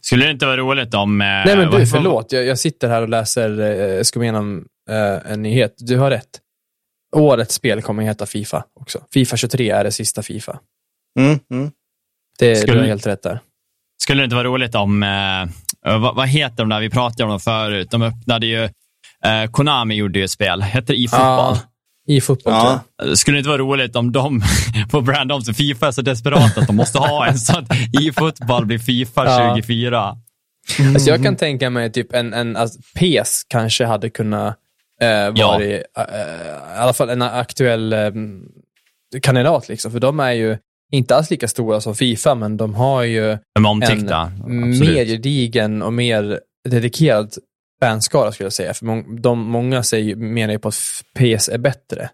[0.00, 1.20] Skulle det inte vara roligt om...
[1.20, 2.32] Eh, Nej men du, förlåt.
[2.32, 3.60] Jag, jag sitter här och läser,
[3.96, 5.74] eh, ska gå igenom eh, en nyhet.
[5.78, 6.40] Du har rätt.
[7.16, 9.04] Årets spel kommer att heta Fifa också.
[9.12, 10.58] Fifa 23 är det sista Fifa.
[11.18, 11.70] Mm, mm.
[12.38, 13.40] Det, Skulle- Du har helt rätt där.
[14.02, 17.30] Skulle det inte vara roligt om, eh, vad, vad heter de där vi pratade om
[17.30, 17.90] dem förut?
[17.90, 18.64] De öppnade ju,
[19.24, 21.26] eh, Konami gjorde ju ett spel, heter det e-fotboll.
[21.28, 21.58] Ja,
[22.08, 22.80] I fotboll Ja.
[23.14, 24.42] Skulle det inte vara roligt om de
[24.90, 25.54] får branda om sig?
[25.54, 29.54] Fifa är så desperat att de måste ha en så att e-fotboll blir Fifa Ja.
[29.56, 30.16] 24.
[30.94, 34.56] Alltså jag kan tänka mig typ en, en alltså PES kanske hade kunnat
[35.02, 36.02] eh, vara i, eh,
[36.76, 38.10] i alla fall en aktuell eh,
[39.22, 39.92] kandidat liksom.
[39.92, 40.56] För de är ju
[40.92, 43.66] inte alls lika stora som Fifa, men de har ju De
[44.46, 47.34] en mer gedigen och mer dedikerad
[47.80, 48.74] fanskara skulle jag säga.
[48.74, 50.74] För mång, de, många säger, menar ju på att
[51.18, 52.10] PS är bättre.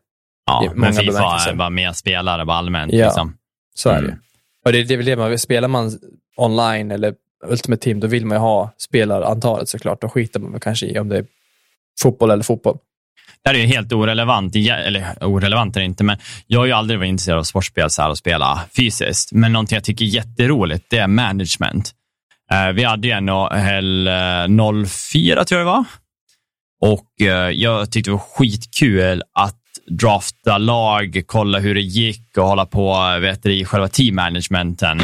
[0.47, 1.51] Ja, men Fifa bemärkelser.
[1.51, 2.93] är bara mer spelare bara allmänt.
[2.93, 3.05] Ja.
[3.07, 3.37] Liksom.
[3.75, 4.11] Så är det Mm.
[4.11, 4.17] ju.
[4.65, 5.99] Och det, det är väl det man, spelar man
[6.37, 7.15] online eller
[7.47, 10.01] Ultimate Team, då vill man ju ha spelarantalet såklart.
[10.01, 11.27] Då skiter man kanske i om det är
[12.03, 12.79] fotboll eller fotboll.
[13.43, 16.73] Det här är ju helt orelevant, eller orelevant är det inte, men jag har ju
[16.73, 19.33] aldrig varit intresserad av sportspel så här och spela fysiskt.
[19.33, 21.93] Men någonting jag tycker är jätteroligt, det är management.
[22.51, 24.09] Eh, vi hade ju NHL
[24.87, 25.85] 04, eh, tror jag det var.
[26.81, 32.47] Och eh, jag tyckte det var skitkul att drafta lag, kolla hur det gick och
[32.47, 35.03] hålla på vet du, i själva teammanagementen.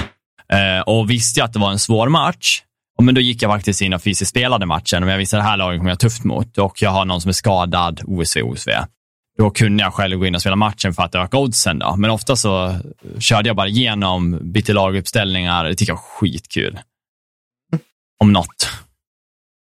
[0.87, 2.63] Och visste jag att det var en svår match,
[3.03, 5.03] men då gick jag faktiskt in och fysiskt spelade matchen.
[5.03, 7.21] Om jag visste att det här laget kommer jag tufft mot och jag har någon
[7.21, 8.71] som är skadad, OSV, OSV.
[9.39, 11.79] Då kunde jag själv gå in och spela matchen för att öka oddsen.
[11.79, 11.97] Då.
[11.97, 12.79] Men ofta så
[13.19, 15.65] körde jag bara igenom, bytte laguppställningar.
[15.65, 16.79] Det tycker jag var skitkul.
[18.21, 18.69] Om något.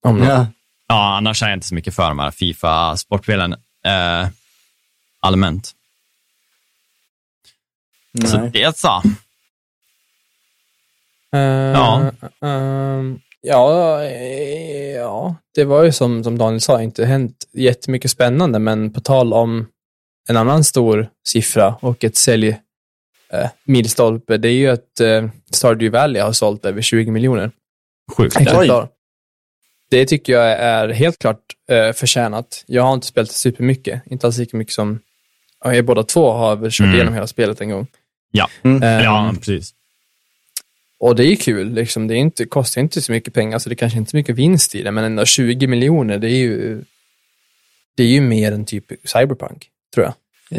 [0.06, 0.28] Om något.
[0.28, 0.46] Ja.
[0.88, 3.52] Ja, annars är jag inte så mycket för de här Fifa-sportspelen
[3.86, 4.28] eh,
[5.20, 5.72] allmänt.
[8.24, 8.50] Så Nej.
[8.50, 9.02] det så.
[11.32, 12.10] Eh, Ja.
[12.42, 18.58] ehm, ja, eh, ja, det var ju som, som Daniel sa, inte hänt jättemycket spännande,
[18.58, 19.66] men på tal om
[20.28, 22.48] en annan stor siffra och ett sälj
[23.32, 27.50] eh, milstolpe, det är ju att eh, Stardew Valley har sålt över 20 miljoner
[28.10, 28.36] Sjukt.
[29.90, 31.40] Det tycker jag är helt klart
[31.70, 32.64] eh, förtjänat.
[32.66, 35.00] Jag har inte spelat supermycket, inte alls lika mycket som
[35.64, 36.94] er båda två har väl kört Mm.
[36.96, 37.86] igenom hela spelet en gång.
[38.32, 38.48] Ja.
[38.62, 38.82] Mm.
[38.82, 39.74] Ehm, ja, precis.
[41.00, 42.06] Och det är ju kul, liksom.
[42.08, 44.36] det är inte, kostar inte så mycket pengar, så det kanske inte är så mycket
[44.36, 46.84] vinst i det, men ändå 20 miljoner, det är ju
[47.96, 50.14] det är ju mer än typ Cyberpunk, tror jag.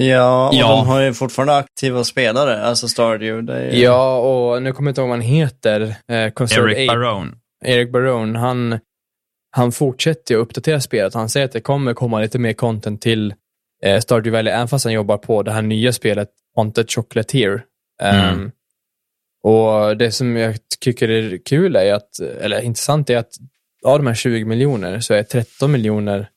[0.06, 0.68] Ja, och Ja.
[0.68, 3.54] de har ju fortfarande aktiva spelare, alltså Stardew.
[3.54, 3.84] Det är...
[3.84, 5.82] Ja, och nu kommer jag inte ihåg vad han heter.
[5.82, 6.88] Eh, Eric.
[6.89, 7.32] Barone.
[7.66, 8.80] Eric Barone, han,
[9.51, 11.14] han fortsätter ju att uppdatera spelet.
[11.14, 13.34] Han säger att det kommer komma lite mer content till
[13.84, 17.64] eh, Stardew Valley, även fast han jobbar på det här nya spelet Haunted Chocolatier.
[18.03, 18.51] Um, Mm.
[19.43, 23.38] Och det som jag tycker är kul är att, eller intressant är att
[23.86, 26.30] av de här 20 miljoner så är 13 miljoner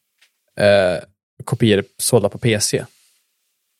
[0.60, 1.02] eh,
[1.44, 2.84] kopior sålda på PC.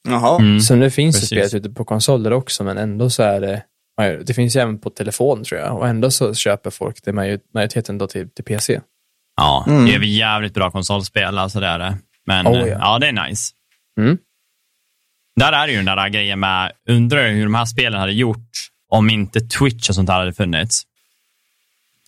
[0.09, 0.41] Jaha.
[0.41, 0.61] Mm.
[0.61, 1.31] Så nu finns precis.
[1.31, 3.63] det spelet ute på konsoler också, men ändå så är det,
[3.97, 7.41] det finns ju även på telefon tror jag, och ändå så köper folk det major-
[7.55, 8.81] majoriteten då till, till PC.
[9.37, 9.85] Ja, Mm.
[9.87, 11.97] det är väl jävligt bra konsolspel, alltså det är det.
[12.27, 12.77] Men Oh, eh, ja.
[12.81, 13.53] ja, det är nice.
[14.01, 14.19] Mm.
[15.37, 18.51] Där är det ju den där grejen med, undrar hur de här spelen hade gjort
[18.89, 20.83] om inte Twitch och sånt här hade funnits.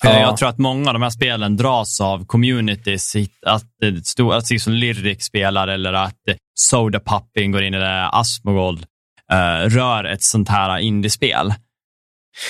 [0.03, 0.20] För Ja.
[0.20, 3.16] Jag tror att många av de här spelen dras av communities,
[3.47, 8.20] att, det stod- att liksom Lyric spelar eller att eh, Soda Puppy går in eller
[8.20, 8.87] Asmongold
[9.32, 11.55] eh, rör ett sånt här indiespel.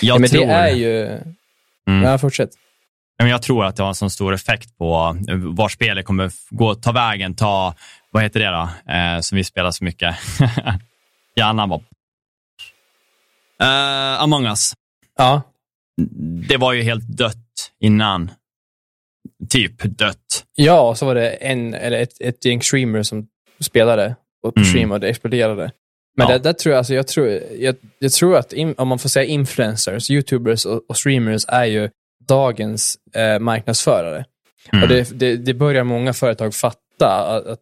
[0.02, 1.06] Jag, Ja, men tror, det är ju...
[1.88, 2.02] Mm.
[2.02, 2.50] Ja, fortsätt.
[3.16, 6.74] Jag tror att det har en sån stor effekt på eh, var spelet kommer gå,
[6.74, 7.74] ta vägen, ta,
[8.10, 10.16] vad heter det då, eh, som vi spelar så mycket.
[11.36, 11.80] Hjärnan bara...
[13.62, 14.72] Uh, Among us.
[15.18, 15.42] Ja,
[16.48, 18.30] Det var ju helt dött innan.
[19.48, 20.44] Typ dött.
[20.54, 23.28] ja och så var det en, eller ett, ett gäng streamers som
[23.60, 24.70] spelade och på Mm.
[24.70, 25.70] stream och det exploderade.
[26.16, 26.32] Men Ja.
[26.32, 29.08] det, där tror jag, alltså jag tror, jag, jag tror att in, om man får
[29.08, 31.90] säga influencers, youtubers och, och streamers är ju
[32.28, 34.24] dagens eh, marknadsförare.
[34.72, 34.82] Mm.
[34.82, 37.60] Och det, det, det börjar många företag fatta att,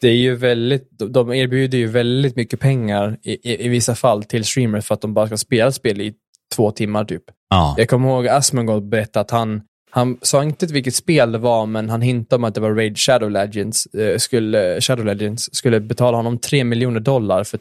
[0.00, 4.24] det är ju väldigt, de erbjuder ju väldigt mycket pengar i, i, i vissa fall
[4.24, 6.14] till streamers för att de bara ska spela ett spel i
[6.56, 7.22] två timmar typ.
[7.50, 7.74] Ja.
[7.78, 11.90] Jag kommer ihåg Asmongold berättade att han, han sa inte vilket spel det var, men
[11.90, 16.16] han hintade om att det var Raid Shadow Legends, eh, skulle, Shadow Legends skulle betala
[16.16, 17.60] honom 3 miljoner dollar för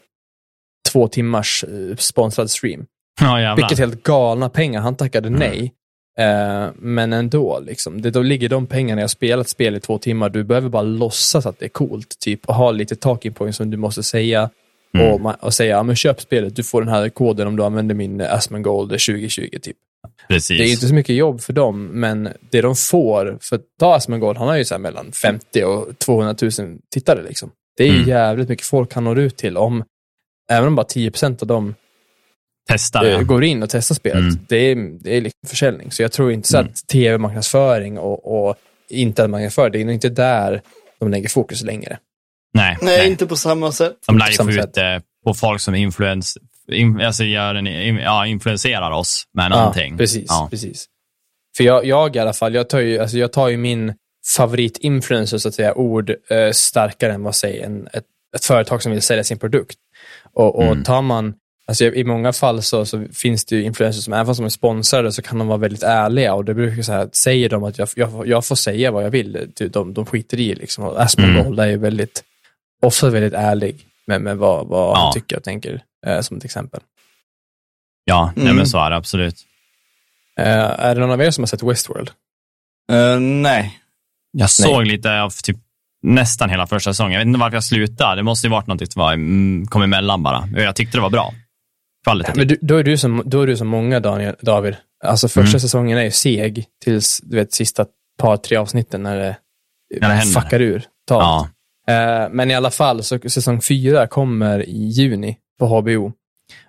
[0.88, 2.86] två timmars eh, sponsrad stream.
[3.22, 3.56] ja, jävlar.
[3.56, 4.82] Vilket helt galna pengar.
[4.82, 5.74] Han tackade nej.
[6.20, 8.02] Eh, men ändå, liksom.
[8.02, 10.30] det, då ligger de pengarna i att spela ett spel i två timmar.
[10.30, 12.20] Du behöver bara låtsas att det är coolt.
[12.20, 14.50] Typ, och ha lite talking points som du måste säga.
[14.98, 15.26] Mm.
[15.26, 18.22] Och, och säga, men köp spelet, du får den här koden om du använder min
[18.22, 19.50] eh, Asmongold 2020.
[19.62, 19.78] Typ.
[20.28, 20.58] Precis.
[20.58, 24.38] Det är inte så mycket jobb för dem, men det de får, för ta Asmongold,
[24.38, 26.52] han har ju så mellan 50 och 200 000
[26.94, 27.24] tittare.
[27.24, 27.52] Liksom.
[27.78, 28.08] Det är Mm.
[28.10, 29.58] jävligt mycket folk han når ut till.
[29.58, 29.84] om
[30.52, 31.76] Även om bara 10% av dem
[32.70, 33.22] Testar eh, ja.
[33.22, 34.20] går in och testar spelet.
[34.20, 34.40] Mm.
[34.50, 35.92] Det är, det är liksom försäljning.
[35.92, 36.70] Så jag tror inte så Mm.
[36.72, 38.56] att tv-marknadsföring och, och
[38.90, 40.62] internetmarknadsföring, det är nog inte där
[41.00, 41.98] de lägger fokus längre.
[42.54, 43.08] Nej, Nej, nej.
[43.12, 43.94] inte på samma sätt.
[44.08, 46.38] De lär ju på få ut det på folk som influens,
[46.72, 47.66] in, alltså gör en,
[47.98, 49.92] ja, influenserar oss med någonting.
[49.92, 50.48] Ja, precis, Ja.
[50.52, 50.86] precis.
[51.58, 53.94] För jag, jag i alla fall, jag tar ju, alltså jag tar ju min
[54.36, 58.04] favoritinfluencer, så att säga, ord eh, starkare än vad säger en, ett,
[58.36, 59.78] ett företag som vill sälja sin produkt.
[60.38, 60.84] Och, och Mm.
[60.84, 61.34] tar man,
[61.68, 64.50] alltså i många fall så, så finns det ju influencers som, även fast de är
[64.50, 67.78] sponsrade, så kan de vara väldigt ärliga och det brukar så här, säger de att
[67.78, 69.52] jag, jag, jag får säga vad jag vill.
[69.56, 70.84] De, de, de skiter i liksom.
[70.84, 72.24] Och Asmongold är ju väldigt,
[72.82, 74.96] ofta väldigt ärlig med, med vad, vad Ja.
[75.04, 76.82] han tycker och tänker, eh, som ett exempel.
[78.06, 78.56] Ja, nej, Mm.
[78.56, 79.36] men så är det absolut.
[80.40, 80.46] Uh,
[80.80, 82.12] är det någon av er som har sett Westworld?
[82.92, 83.80] Uh, nej.
[84.32, 85.58] Jag såg lite av typ
[86.04, 87.14] nästan hela första säsongen.
[87.14, 88.16] Jag vet inte varför jag slutade.
[88.16, 90.50] Det måste ju varit något som var, mm, kom emellan bara.
[90.56, 91.34] Jag tyckte det var bra.
[92.04, 92.38] Kvalitativt.
[92.38, 94.76] Men du, då, är du som, då är du som många, Daniel, David.
[95.04, 95.60] Alltså första mm.
[95.60, 97.86] säsongen är ju seg tills du vet sista
[98.18, 99.38] par, tre avsnitten när det,
[100.02, 100.86] när det fuckar ur.
[101.10, 101.50] Ja.
[101.90, 106.12] Uh, men i alla fall, så säsong fyra kommer i juni på HBO.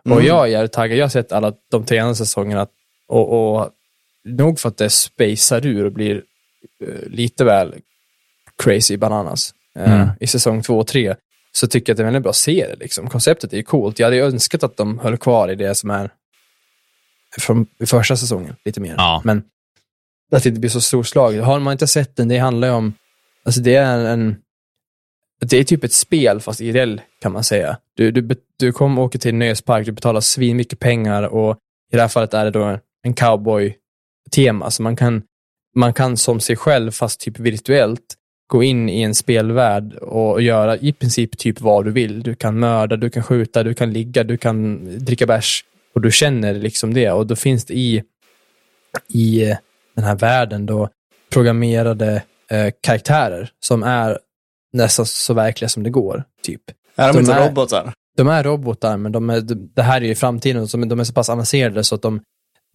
[0.07, 0.18] Mm.
[0.18, 0.99] Och jag är taggad.
[0.99, 2.66] Jag har sett alla de tre andra säsongerna
[3.09, 3.70] och, och
[4.24, 6.14] nog för att det spacear ur och blir
[6.87, 7.74] uh, lite väl
[8.63, 10.09] crazy bananas uh, mm.
[10.21, 11.15] i säsong två och tre,
[11.53, 12.77] så tycker jag att det är en väldigt bra serie.
[12.77, 13.11] Liksom.
[13.11, 13.99] Konceptet är ju coolt.
[13.99, 16.11] Jag hade önskat att de höll kvar i det som är
[17.39, 18.95] från första säsongen, lite mer.
[18.97, 19.23] Ja.
[19.25, 19.43] Men
[20.33, 21.45] att det inte blir så storslaget.
[21.45, 22.95] Har man inte sett den, det handlar ju om,
[23.45, 24.37] alltså det är en,
[25.41, 27.79] det är typ ett spel fast IRL kan man säga.
[27.95, 31.57] Du, du, du kommer åka till en nöjespark, du betalar svin mycket pengar och
[31.93, 34.71] i det här fallet är det då en cowboy-tema.
[34.71, 35.23] Så man kan,
[35.75, 38.15] man kan som sig själv, fast typ virtuellt,
[38.49, 42.22] gå in i en spelvärld och göra i princip typ vad du vill.
[42.22, 46.11] Du kan mörda, du kan skjuta, du kan ligga, du kan dricka bärs och du
[46.11, 47.11] känner liksom det.
[47.11, 48.03] Och då finns det i,
[49.09, 49.55] i
[49.94, 50.88] den här världen då
[51.32, 54.18] programmerade eh, karaktärer som är
[54.72, 56.24] nästan så verkliga som det går.
[56.42, 56.62] Typ.
[56.96, 57.92] Är de, de inte är, robotar?
[58.16, 59.40] De är robotar, men de är,
[59.74, 62.20] det här är ju framtiden, så de är så pass avancerade så att de,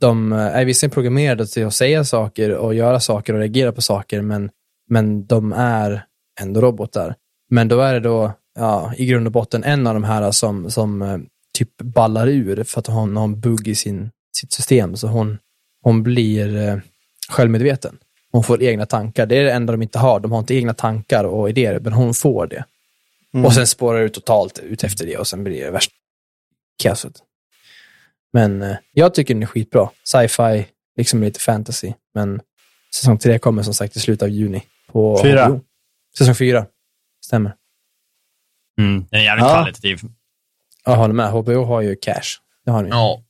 [0.02, 4.22] de är visserligen programmerade till att säga saker och göra saker och reagera på saker,
[4.22, 4.50] men,
[4.94, 6.06] men de är
[6.42, 7.16] ändå robotar.
[7.50, 10.72] Men då är det då, ja, i grund och botten en av de här som,
[10.72, 11.18] som eh,
[11.58, 15.38] typ ballar ur för att hon har en bugg i sin, sitt system, så hon,
[15.82, 16.78] hon blir eh,
[17.30, 17.98] självmedveten.
[18.32, 19.26] Hon får egna tankar.
[19.26, 20.20] Det är det enda de inte har.
[20.20, 22.66] De har inte egna tankar och idéer, men hon får det.
[23.34, 23.46] Mm.
[23.46, 25.94] Och sen spårar det ut totalt ut efter det och sen blir det värsta
[26.84, 27.14] kaoset.
[28.34, 29.90] Men eh, jag tycker den är skitbra.
[30.04, 30.66] Sci-fi,
[30.98, 31.94] liksom lite fantasy.
[32.14, 32.42] Men
[32.96, 34.64] säsong tre kommer som sagt i slutet av juni.
[34.94, 35.46] På fyra?
[35.46, 35.62] HBO.
[36.18, 36.66] Säsong fyra.
[37.26, 37.56] Stämmer.
[38.80, 39.54] Mm, den är jävligt ja.
[39.54, 40.00] kvalitativ.
[40.86, 41.32] Jag håller med.
[41.32, 42.40] HBO har ju cash.
[42.66, 42.90] Det har ni.
[42.90, 43.24] Ja,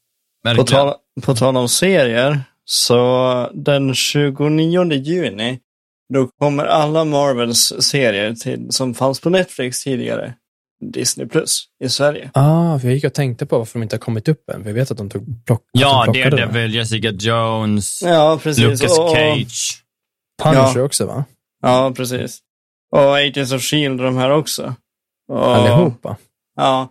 [0.43, 0.65] verkligen.
[0.65, 5.59] På tal, på tal om serier, så den 29 juni,
[6.13, 10.33] då kommer alla Marvels serier till, som fanns på Netflix tidigare,
[10.93, 12.31] Disney Plus i Sverige.
[12.33, 14.63] Ah, för jag gick och tänkte på varför de inte har kommit upp än.
[14.63, 18.63] För jag vet att de tog plock, Ja, de Daredevil, Jessica Jones, ja, precis.
[18.63, 19.83] Lucas och, Cage.
[20.43, 20.81] Punisher ja.
[20.81, 21.25] också va?
[21.63, 22.39] Ja, precis.
[22.91, 24.75] Och Agents of Shield och de här också.
[25.27, 26.17] Och, Allihopa?
[26.55, 26.89] Ja.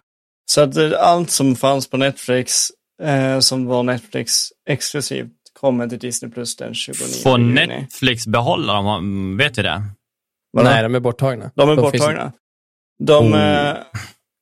[0.51, 2.69] Så att eh, allt som fanns på Netflix,
[3.03, 7.67] eh, som var Netflix exklusivt, kommer till Disney Plus den 29 Får juni.
[7.67, 9.37] Netflix behålla dem?
[9.37, 9.83] Vet vi det?
[10.53, 10.69] Vadå?
[10.69, 11.51] Nej, de är borttagna.
[11.55, 12.23] De är de borttagna.
[12.23, 12.35] Finns...
[13.09, 13.41] De, oh.
[13.41, 13.77] eh,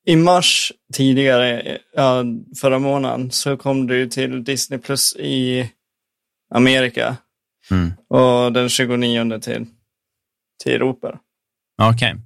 [0.06, 2.24] I mars tidigare, ja,
[2.60, 5.70] förra månaden, så kom ju till Disney Plus i
[6.54, 7.16] Amerika.
[7.70, 7.92] Mm.
[8.08, 9.66] Och den 29 till,
[10.62, 11.18] till Europa.
[11.82, 11.94] Okej.
[11.94, 12.20] Okay.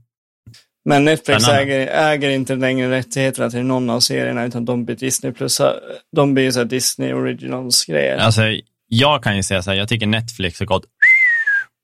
[0.84, 5.32] Men Netflix äger, äger, inte längre rättigheterna till någon av serierna, utan de blir Disney
[5.32, 5.60] plus,
[6.16, 8.16] de blir så Disney Originals-grejer.
[8.16, 8.42] Alltså,
[8.88, 10.84] jag kan ju säga så här, jag tycker Netflix har gått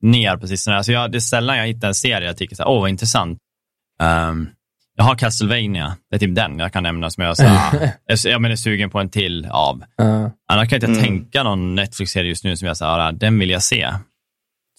[0.03, 0.77] ner på sistone.
[0.77, 2.91] Alltså jag, det är sällan jag hittar en serie jag tycker så här, åh vad
[2.91, 3.39] intressant.
[4.03, 4.49] Um,
[4.97, 8.19] jag har Castlevania, det är typ den jag kan nämna som jag, så här, jag,
[8.25, 9.85] jag är sugen på en till av.
[10.03, 10.29] Uh.
[10.53, 11.03] Annars kan jag inte mm.
[11.03, 13.93] tänka någon Netflix-serie just nu som jag säger, den vill jag se.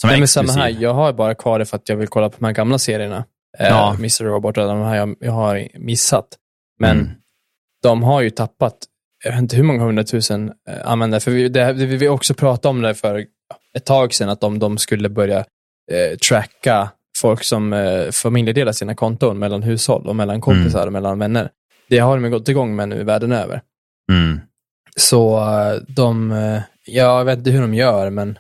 [0.02, 2.30] Som Nej, men samma här, jag har bara kvar det för att jag vill kolla
[2.30, 3.26] på de här gamla serierna.
[3.60, 3.94] Eh, ja.
[3.94, 4.24] Mr.
[4.24, 6.28] Robot och de här jag, jag har missat.
[6.80, 7.12] Men mm.
[7.84, 8.78] de har ju tappat
[9.24, 11.22] jag vet inte hur många hundratusen eh, användare.
[11.22, 13.26] För vi, det, vi, vi också pratade om det för
[13.78, 15.38] ett tag sedan, att om de skulle börja
[15.92, 20.88] eh, tracka folk som eh, familjedelar sina konton mellan hushåll och mellan kompisar mm.
[20.88, 21.50] och mellan vänner.
[21.90, 23.62] Det har de gått igång med nu världen över.
[24.12, 24.40] Mm.
[24.96, 28.38] Så eh, de, eh, jag vet inte hur de gör, men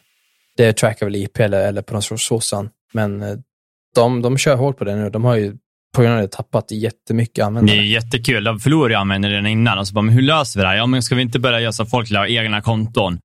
[0.57, 2.69] det trackar väl IP eller, eller på sorts såsan.
[2.93, 3.35] Men eh,
[3.95, 5.09] de, de kör hårt på det nu.
[5.09, 5.55] De har ju
[5.95, 7.77] på grund av det tappat jättemycket användare.
[7.77, 8.43] Det är jättekul.
[8.43, 9.79] De förlorade användare redan innan.
[9.79, 10.75] Och så bara, men hur löser vi det här?
[10.75, 13.19] Ja, men ska vi inte börja göra så att folk har egna konton?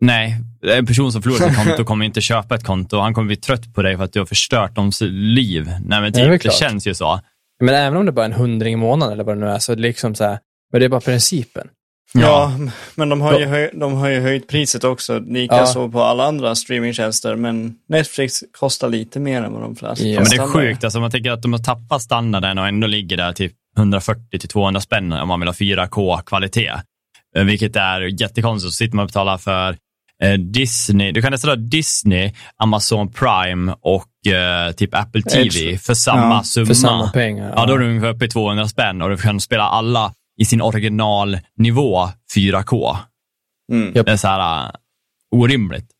[0.00, 2.98] Nej, en person som förlorar sitt konto kommer inte köpa ett konto.
[2.98, 5.70] Han kommer bli trött på dig för att du har förstört deras liv.
[5.84, 7.20] Nej, men typ, det, det känns ju så.
[7.60, 9.58] Men även om det bara är en hundring i månaden eller vad det nu är,
[9.58, 10.38] så är liksom så här,
[10.72, 11.68] men det är bara principen.
[12.12, 15.88] Ja, ja men de har, ju höj, de har ju höjt priset också, likaså ja.
[15.88, 17.36] på alla andra streamingtjänster.
[17.36, 20.84] Men Netflix kostar lite mer än vad de flesta Ja, men det är sjukt.
[20.84, 25.12] Alltså, man tänker att de har tappat standarden och ändå ligger där typ 140-200 spänn
[25.12, 26.72] om man vill ha 4K-kvalitet.
[27.36, 28.72] Eh, vilket är jättekonstigt.
[28.72, 29.76] Så sitter man och betalar för
[30.22, 31.12] eh, Disney.
[31.12, 36.42] Du kan nästan ha Disney, Amazon Prime och eh, typ Apple TV för samma ja,
[36.42, 36.66] summa.
[36.66, 37.48] För samma pengar.
[37.48, 37.54] Ja.
[37.56, 40.44] ja, då är du ungefär uppe i 200 spänn och du kan spela alla i
[40.44, 42.96] sin originalnivå 4K.
[43.72, 43.92] Mm.
[43.92, 44.72] Det är så här,
[45.30, 45.90] orimligt.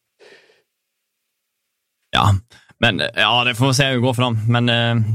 [2.10, 2.34] Ja,
[2.78, 4.38] men ja, det får vi se hur det går för dem.
[4.48, 5.06] Men eh,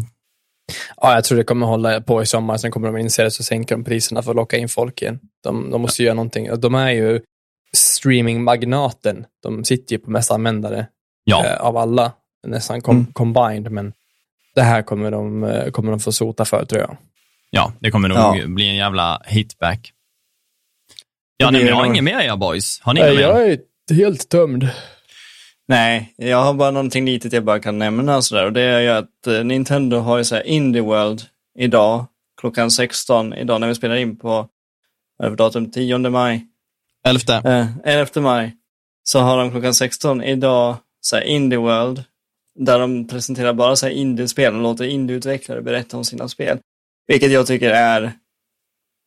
[1.01, 3.43] Ja, jag tror det kommer hålla på i sommar, sen kommer de inse det så
[3.43, 5.19] sänker de priserna för att locka in folk igen.
[5.43, 6.05] De, de måste ja.
[6.05, 6.49] göra någonting.
[6.59, 7.21] De är ju
[7.73, 9.25] streamingmagnaten.
[9.43, 10.87] De sitter ju på mest användare
[11.23, 11.45] ja.
[11.45, 12.11] eh, av alla,
[12.47, 13.13] nästan com mm.
[13.13, 13.93] combined, men
[14.55, 16.97] det här kommer de, kommer de få sota för, tror jag.
[17.55, 18.47] Ja, det kommer nog ja.
[18.47, 19.93] bli en jävla hitback.
[21.37, 22.79] Ja, nej, men jag har inget mer jag boys.
[22.81, 23.59] Har ni Nej, jag är
[23.93, 24.69] helt tömd.
[25.67, 28.89] Nej, jag har bara någonting litet jag bara kan nämna sådär och det är ju
[28.89, 31.21] att eh, Nintendo har ju så här Indie World
[31.57, 32.05] idag
[32.41, 34.47] klockan 16 idag när vi spelar in på
[35.23, 36.45] över datum 10 maj.
[37.07, 37.51] 11.
[37.51, 38.55] Eh, 11 maj.
[39.03, 42.03] Så har de klockan 16 idag så här Indie World
[42.59, 46.59] där de presenterar bara så här indie-spel och låter indieutvecklare berätta om sina spel.
[47.07, 48.13] Vilket jag tycker är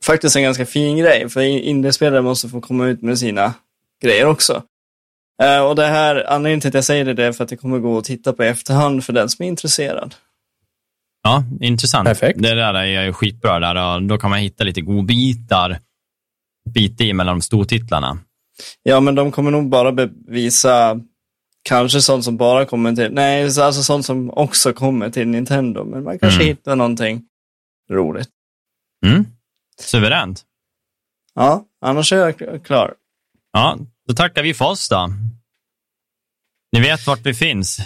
[0.05, 3.55] faktiskt en ganska fin grej, för indiespelare måste få komma ut med sina
[4.03, 4.63] grejer också.
[5.43, 7.79] Uh, och det här, anledningen till att jag säger det är för att det kommer
[7.79, 10.15] gå att titta på i efterhand för den som är intresserad.
[11.23, 12.09] Ja, intressant.
[12.09, 12.43] Perfekt.
[12.43, 13.61] Det där är ju skitbra.
[13.61, 15.79] Där, och då kan man hitta lite godbitar
[16.75, 18.19] bit i mellan de stortitlarna.
[18.83, 21.01] Ja, men de kommer nog bara bevisa
[21.63, 25.85] kanske sånt som bara kommer till, nej, alltså sånt som också kommer till Nintendo.
[25.85, 26.49] Men man kanske mm.
[26.49, 27.23] hittar någonting
[27.91, 28.29] roligt.
[29.07, 29.27] Mm.
[29.81, 30.45] Suveränt.
[31.35, 32.95] Ja, annars är jag klar.
[33.53, 33.79] Ja,
[34.09, 35.11] då tackar vi för oss då.
[36.73, 37.81] Ni vet vart vi finns.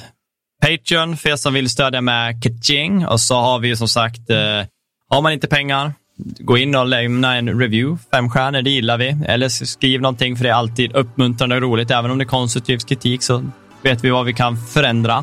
[0.62, 4.62] Patreon för er som vill stödja med Kaching och så har vi som sagt, eh,
[5.08, 5.92] har man inte pengar,
[6.38, 8.02] gå in och lämna en review.
[8.10, 9.16] Fem stjärnor, det gillar vi.
[9.26, 11.90] Eller skriv någonting för det är alltid uppmuntrande och roligt.
[11.90, 13.44] Även om det är konstruktiv kritik så
[13.82, 15.18] vet vi vad vi kan förändra.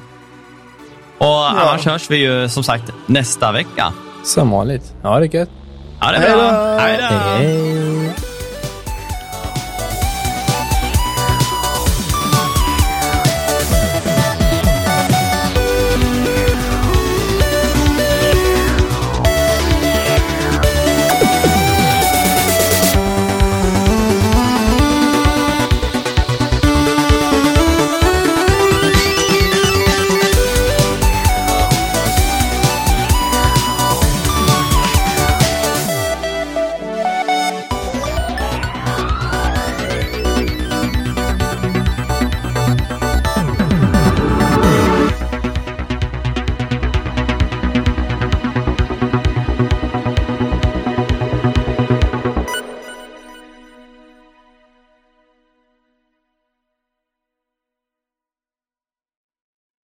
[1.17, 1.59] Och ja.
[1.59, 3.93] annars hörs vi ju som sagt nästa vecka.
[4.23, 4.93] Som vanligt.
[5.03, 5.49] Ha det gött.
[6.01, 6.77] Ha det bra.
[6.79, 8.38] Hej då.